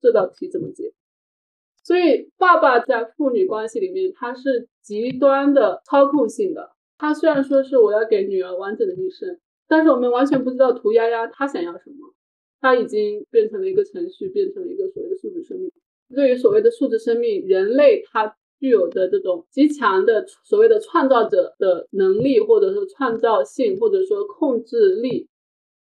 [0.00, 0.94] 这道题怎么解？
[1.82, 6.70] 所以爸爸在父女关系里面，他是极端的操控性的。
[6.98, 12.14] 他虽然说是我要给女儿完整的一生，但是我们完全不知道涂鸦鸦他想要什么。
[12.60, 15.72] 他已经变成了一个程序，变成了一个所谓的数字生命。
[16.14, 25.26] 对于所谓的数字生命，人类它具有的这种极强的所谓的创造者的能力，或者说创造性，或者说控制力、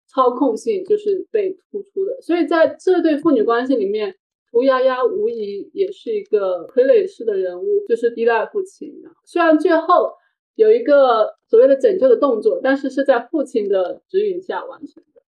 [0.08, 2.22] 操控性，就是被突出的。
[2.22, 4.16] 所以在这对父女关系里面，
[4.52, 8.94] 涂丫丫无疑也是一个傀儡式的人物，就是依赖父亲。
[9.26, 10.14] 虽然最后
[10.56, 15.22] 有一个所谓的拯救的动作，但是是在父亲的指引下完成的。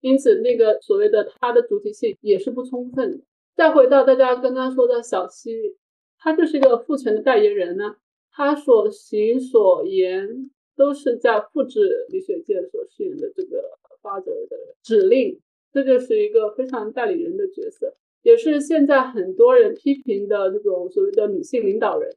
[0.00, 3.24] 因此，那个所谓的他的主体性也是不充分的。
[3.54, 5.76] 再回到大家刚刚说的小西，
[6.18, 7.96] 他就是一个父权的代言人呢，
[8.30, 15.40] 他所行所言都是在复制李雪健所饰演的这个 father 的指令，
[15.72, 17.96] 这就是一个非常代理人的角色，
[18.26, 22.12] 也是现在很多人批评的这种所谓的女性领导人，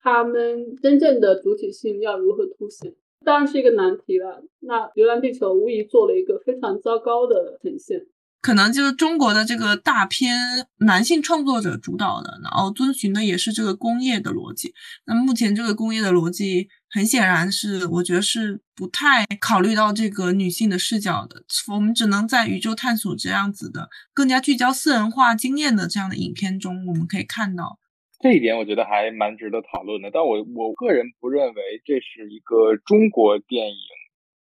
[0.00, 2.94] 她们真正的主体性要如何凸显？
[3.22, 4.42] 当然是一个难题了。
[4.60, 8.06] 那《流浪地球》无疑做了一个非常糟糕的呈现。
[8.44, 10.36] 可能就是中国的这个大片，
[10.80, 14.74] 男性创作者主导的，然后遵循的也是这个工业的逻辑。
[15.06, 21.42] 那目前这个工业的逻辑，很显然是我觉得是不太考虑到这个女性的视角的。
[21.72, 27.78] 我们只能在宇宙探索这样子的更加聚焦私人化经验的这样的影片中，我们可以看到。
[28.20, 33.76] 这一点我觉得还蛮值得讨论的，但我我个人不认为这是一个中国电影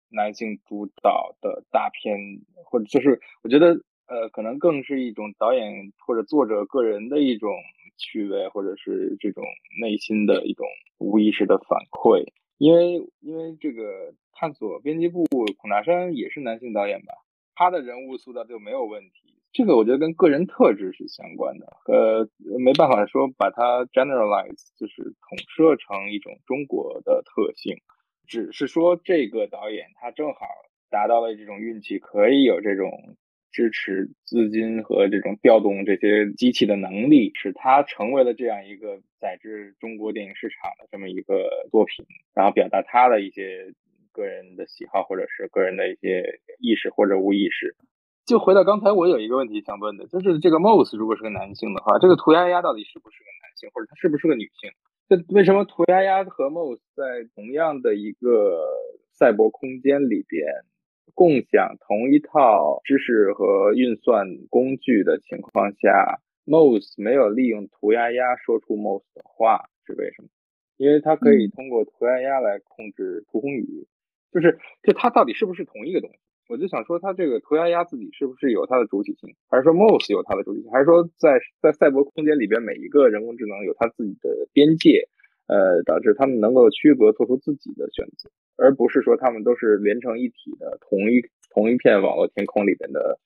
[0.10, 2.18] 男性主导的大片，
[2.66, 7.52] 或者就是我觉得呃，可能更是一种导演或者作者个人的一种
[7.98, 9.44] 趣味，或者是这种
[9.82, 10.66] 内心的一种
[10.98, 12.26] 无意识的反馈。
[12.58, 15.26] 因为因为这个探索编辑部
[15.58, 17.14] 孔大山也是男性导演吧，
[17.56, 19.36] 他的人物塑造就没有问题。
[19.52, 22.30] 这个我觉得跟个人特质是相关的，呃，
[22.60, 27.76] 没办法说把它 generalize，就是统摄成一种中国的特性，
[28.30, 30.46] 只是说这个导演他正好
[30.90, 33.18] 达到了这种运气，可以有这种
[33.52, 42.06] 支持资金和这种调动这些机器的能力，使他成为了这样一个载至中国电影市场的这么一个作品，
[42.36, 43.74] 然后表达他的一些
[44.12, 47.76] 个人的喜好或者是个人的一些意识或者无意识。
[48.28, 54.70] 就回到刚才，我有一个问题想问的，就是这个 Moss 如果是个男性的话，这个涂鸦鸦到底是不是个男性，或者他是不是个女性？
[55.10, 58.64] 这为什么涂鸦鸦和 Moss 在同样的一个
[59.12, 60.46] 赛博空间里边
[61.16, 70.28] 共享同一套知识和运算工具的情况下，Moss 没有利用涂鸦鸦说出 Moss 的话是为什么？
[70.78, 73.88] 因为它可以通过涂鸦鸦来控制涂红宇，
[74.32, 76.20] 就是就它到底是不是同一个东西？
[76.50, 85.08] 我就想说，他这个涂鸦鸦自己是不是有它的主体性，还是说 Moss 有它的主体性，还是说在在赛博空间里边每一个人工智能有它自己的边界，
[85.46, 91.22] 呃，导致他们能够区隔做出自己的选择，而不是说他们都是连成一体的同一
[91.54, 93.20] 同一片网络天空里边的，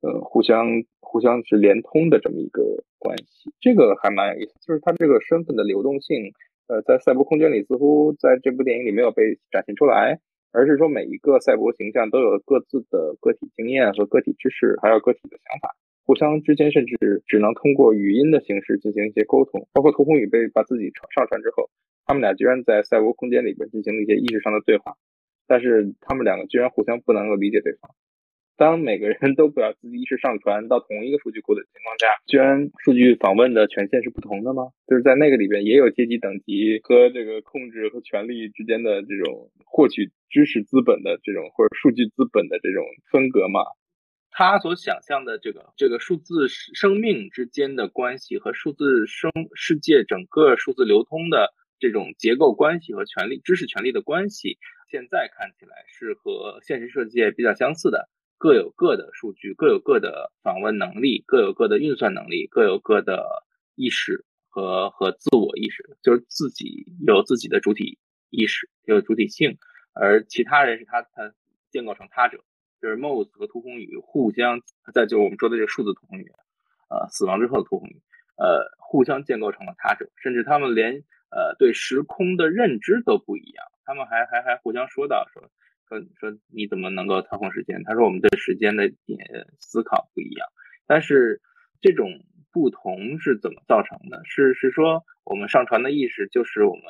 [0.00, 2.62] 呃，互相互相是连通的这么一个
[3.00, 6.32] 关系，这个还蛮有意思，就是他这个身份的流动性，
[6.68, 10.20] 呃，在赛博空间里似乎在这部电影里没有被展现出来。
[10.52, 19.68] 而是说每一个赛博形象都有各自的个体经验和个体知识，还有个体的想法，互相之间甚至只能通过语音的形式进行一些沟通。
[19.72, 21.70] 包括涂红宇被把自己传上传之后，
[22.06, 24.96] 他们俩居然在赛博空间里边进行了一些意识上的对话。
[25.46, 27.90] 但是他们两个居然互相不能够理解对方。
[28.58, 34.64] 当每个人都表自己意识上传到同一个数据库的情况下，居然数据访问的权限是不同的吗？
[34.88, 43.60] 就是在那个里边也有阶级等级和这个控制和权力之间的这种获取知识资本的这种或者数据资本的这种分隔嘛？
[44.32, 54.58] 他所想象的这个这个数字生命之间的关系和数字生世界整个数字流通的这种结构关系和权力知识权利的关系，
[54.90, 58.08] 现在看起来是和现实世界比较相似的。
[58.38, 67.98] 各有各的数据，各有各的访问能力，各有各的运算能力，各有各的意识和和自我意识，就是自己有自己的主体
[68.30, 69.58] 意识，有主体性，
[69.92, 71.34] 而其他人是他他
[71.72, 72.44] 建构成他者，
[72.80, 74.62] 就是 Moss 和屠洪宇互相
[74.94, 76.30] 在就是我们说的这个数字屠洪宇，
[76.88, 78.00] 呃，死亡之后的屠洪宇，
[78.36, 85.50] 呃，互相建构成了他者，甚至他们连呃对时空的认知都不一样，他们还还还互相说到说。
[85.88, 87.82] 说说你怎么能够操控时间？
[87.84, 90.46] 他说我们对时间的点思考不一样，
[90.86, 91.40] 但是
[91.80, 92.22] 这种
[92.52, 94.22] 不同是怎么造成的？
[94.24, 96.84] 是是说我们上传的意识就是我们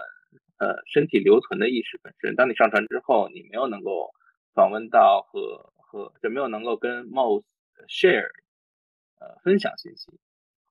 [0.59, 2.35] 呃身体留存的意识本身。
[2.35, 4.11] 当你上传之后，你没有能够
[4.55, 7.45] 访问到和和就没有能够跟 Mouse
[7.87, 8.31] share
[9.21, 10.19] 呃分享信息，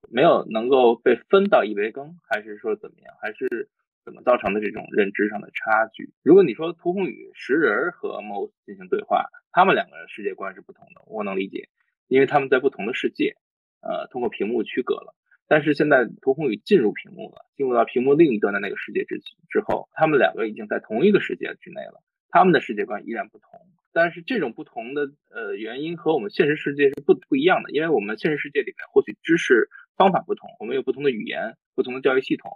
[0.10, 3.16] 没有能够被分到一杯羹，还是说怎么样？
[3.22, 3.70] 还是？
[4.08, 6.14] 怎么造成的这种认知上的差距？
[6.24, 11.68] 如果你说屠洪宇识人和 Moss 进行对话，他们两个人世界观是不同的，我能理解，
[12.08, 13.36] 因为他们在不同的世界，
[13.82, 15.14] 呃，通过屏幕区隔了。
[15.50, 23.60] 但是现在屠洪宇进入屏幕了，进入到屏幕另一端的那个世界之之后，他们两个已经在同一个世界之内了，他们的世界观依然不同。
[23.92, 32.50] 但是这种不同的呃原因和我们现实世界是不不一样的，因为我们现实世界里面获取知识方法不同，我们有不同的语言，不同的教育系统。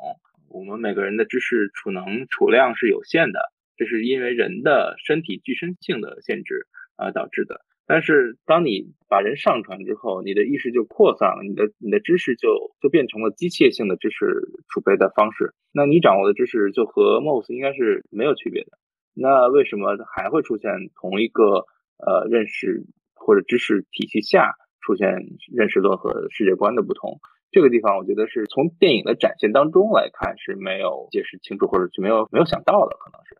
[0.54, 3.40] 我们每个人的知识储能储量是有限的，
[3.78, 7.62] 这是因为人的身体具身性的限制啊导致的。
[7.88, 14.26] 但是当你把人上传之后，你的意识就扩散了，你的你的知识就就变成了机械性的知识
[14.70, 15.54] 储备的方式。
[15.72, 18.72] 那你掌握的知识就和 Moss 应该是没有区别的。
[19.14, 21.66] 那为什么还会出现同一个
[21.98, 27.20] 呃认识或者知识体系下出现认识论和世界观的不同？
[27.52, 33.38] 这个地方，我觉得是从电影的展现当中来看是没有解释清楚，或者是没有没有想到的，可能是。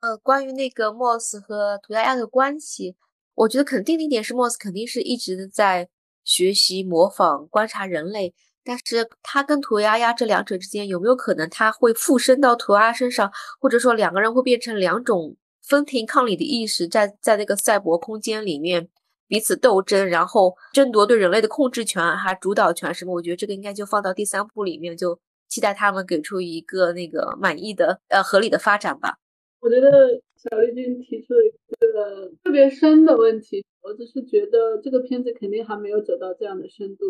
[0.00, 2.96] 呃，关于那个 Moss 和涂鸦鸦的关系，
[3.34, 5.90] 我觉得肯定的一点是，Moss 肯定是一直在
[6.24, 8.32] 学习、模仿、观察人类，
[8.64, 13.30] 但是他跟涂鸦鸦这两者之间有没有可能他会附身到涂鸦身上，
[13.60, 18.88] 或者说两个人会变成两种分庭抗礼的意识，在在那个赛博空间里面？
[19.30, 23.14] 彼此斗争，然后争夺对人类的控制权还主导权什么？
[23.14, 25.16] 我觉得这个应该就放到第三部里面，就
[25.48, 29.14] 期待他们给出一个那个满意的、呃合理的发展吧。
[29.60, 29.88] 我觉得
[30.36, 31.52] 小丽君提出了一
[31.92, 37.04] 个特别深的问题，我只是觉得这个片子肯定还没有走到这样的深度。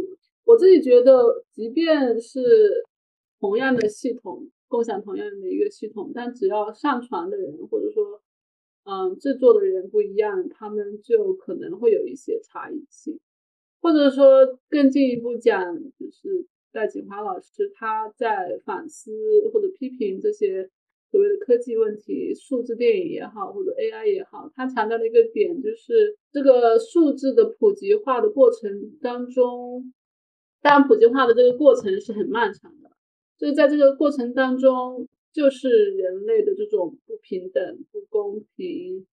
[0.44, 2.84] 我自己觉得，即便是
[3.40, 8.20] 同样的系统，共享同样的一个系统，但只要上传的人或者说。
[8.82, 13.20] 嗯，制作的人不一样，他们就可能会有一些差异性，
[13.82, 19.12] 或者说更进一步讲，就是戴锦华老师他在反思
[19.52, 20.70] 或者批评这些
[21.10, 29.92] 所谓的科技问题，数字电影也好，或者 AI 也好，他强调的一个点就是这个数字的普及化的过程当中，
[30.62, 32.90] 当然普及化的这个过程是很漫长的，
[33.38, 35.06] 就是在这个过程当中。
[35.32, 39.06] 就是人类的这种不平等、不公平、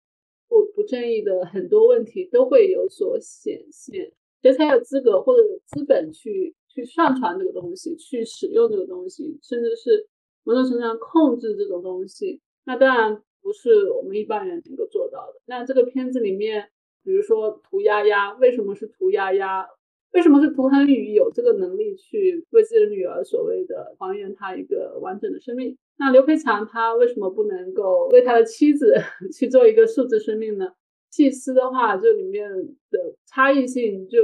[0.48, 4.12] 不不正义的很多问题都会有所显现，
[4.42, 10.08] 谁才有资格或者有资本去去上传这个东西、去使用这个东西，甚至是
[10.44, 12.42] 某种程度上控制这种东西？
[12.66, 15.42] 那当然不是我们一般人能够做到的。
[15.46, 16.70] 那这个片子里面，
[17.04, 19.68] 比如说涂鸦鸦，为什么是涂鸦鸦？
[20.14, 25.78] 为什么是涂恒宇有这个能力去为自己的女儿所谓的还原她一个完整的生命？
[25.98, 28.94] 那刘培强他为什么不能够为他的妻子
[29.36, 30.72] 去做一个数字生命呢？
[31.10, 32.50] 祭司的话，这里面
[32.92, 34.20] 的差异性就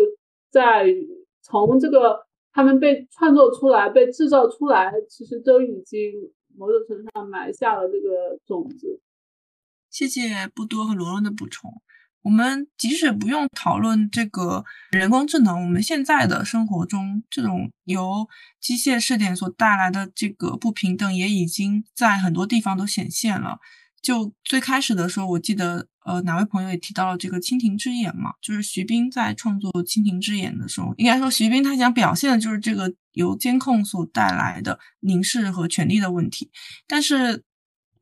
[0.51, 0.86] 在
[1.41, 6.11] 从这个他们被创作出来、被制造出来，其实都已经
[6.55, 9.00] 某种程度上埋下了这个种子。
[9.89, 10.21] 谢谢
[10.54, 11.71] 布多和罗罗的补充。
[12.24, 18.28] 我们即使不用讨论这个人工智能，我们现在的生活中，这种由
[18.62, 23.59] 机械试点所带来的这个不平等，也已经在很多地方都显现了。
[24.01, 36.50] 就最开始的时候，我记得，呃，哪位朋友也提到了这个《蜻蜓之眼》嘛，就是徐冰在创作《蜻蜓之眼》的时候，应该说徐冰他想表现的就是这个由监控所带来的凝视和权力的问题，
[36.87, 37.43] 但是。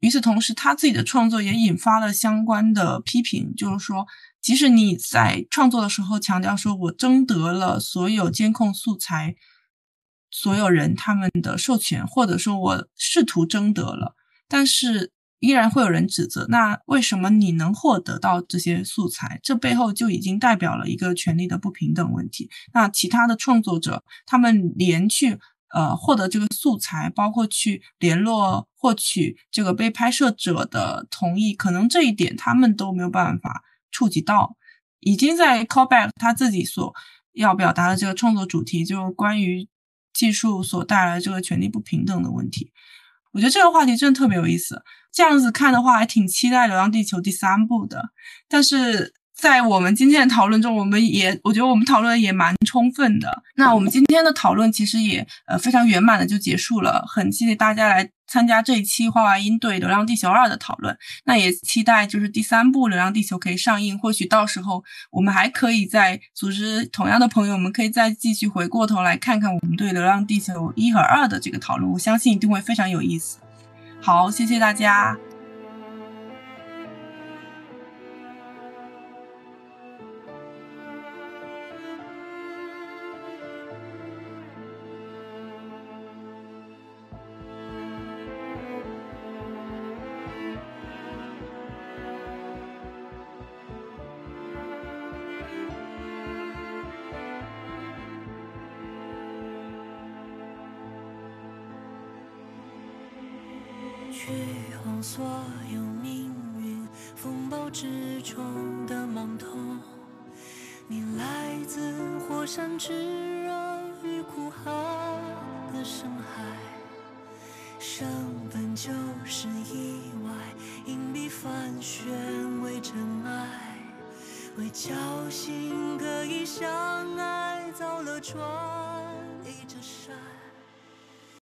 [0.01, 4.05] 与此同时，他自己的创作也引发了相关的批评，就是说，
[4.41, 9.35] 即使你在创作的时候强调说我征得了所有监控素材
[10.31, 14.15] 所有人他们的授权，或者说我试图征得了，
[14.47, 16.47] 但是依然会有人指责。
[16.49, 19.39] 那为什么你能获得到这些素材？
[19.43, 22.49] 这背后就已经代表了一个权利的不平等问题。
[22.73, 25.39] 那其他的创作者，他们连去。
[25.73, 34.55] 呃，获得这个素材，包括去联络获取这个被拍摄者的同意，可能这一点他们都没有办法触及到。
[34.99, 36.93] 已经在 callback 他自己所
[37.33, 39.67] 要表达的这个创作主题，就是关于
[40.13, 42.71] 技术所带来这个权利不平等的问题。
[43.31, 44.83] 我觉得这个话题真的特别有意思。
[45.11, 48.11] 这样子看的话，还挺期待《流浪地球》第三部的，
[48.47, 49.13] 但是。
[49.41, 53.41] 在我们今天的讨论中，我们也我觉得我们讨论也蛮充分的。
[53.55, 57.03] 那我们今天的讨论其实也呃非常圆满的就结束了。
[57.07, 60.95] 很谢谢大家来参加这一期画外音对《流浪地球二》的讨论。
[61.25, 71.91] 那也期待就是第三部《流浪地球》可以上映，或许到时候我们还可以再组织同样的朋友我们，可以再继续回过头来看看我们对《流浪地球一》和二的这个讨论。
[71.91, 73.39] 我相信一定会非常有意思。
[73.99, 75.17] 好，谢谢大家。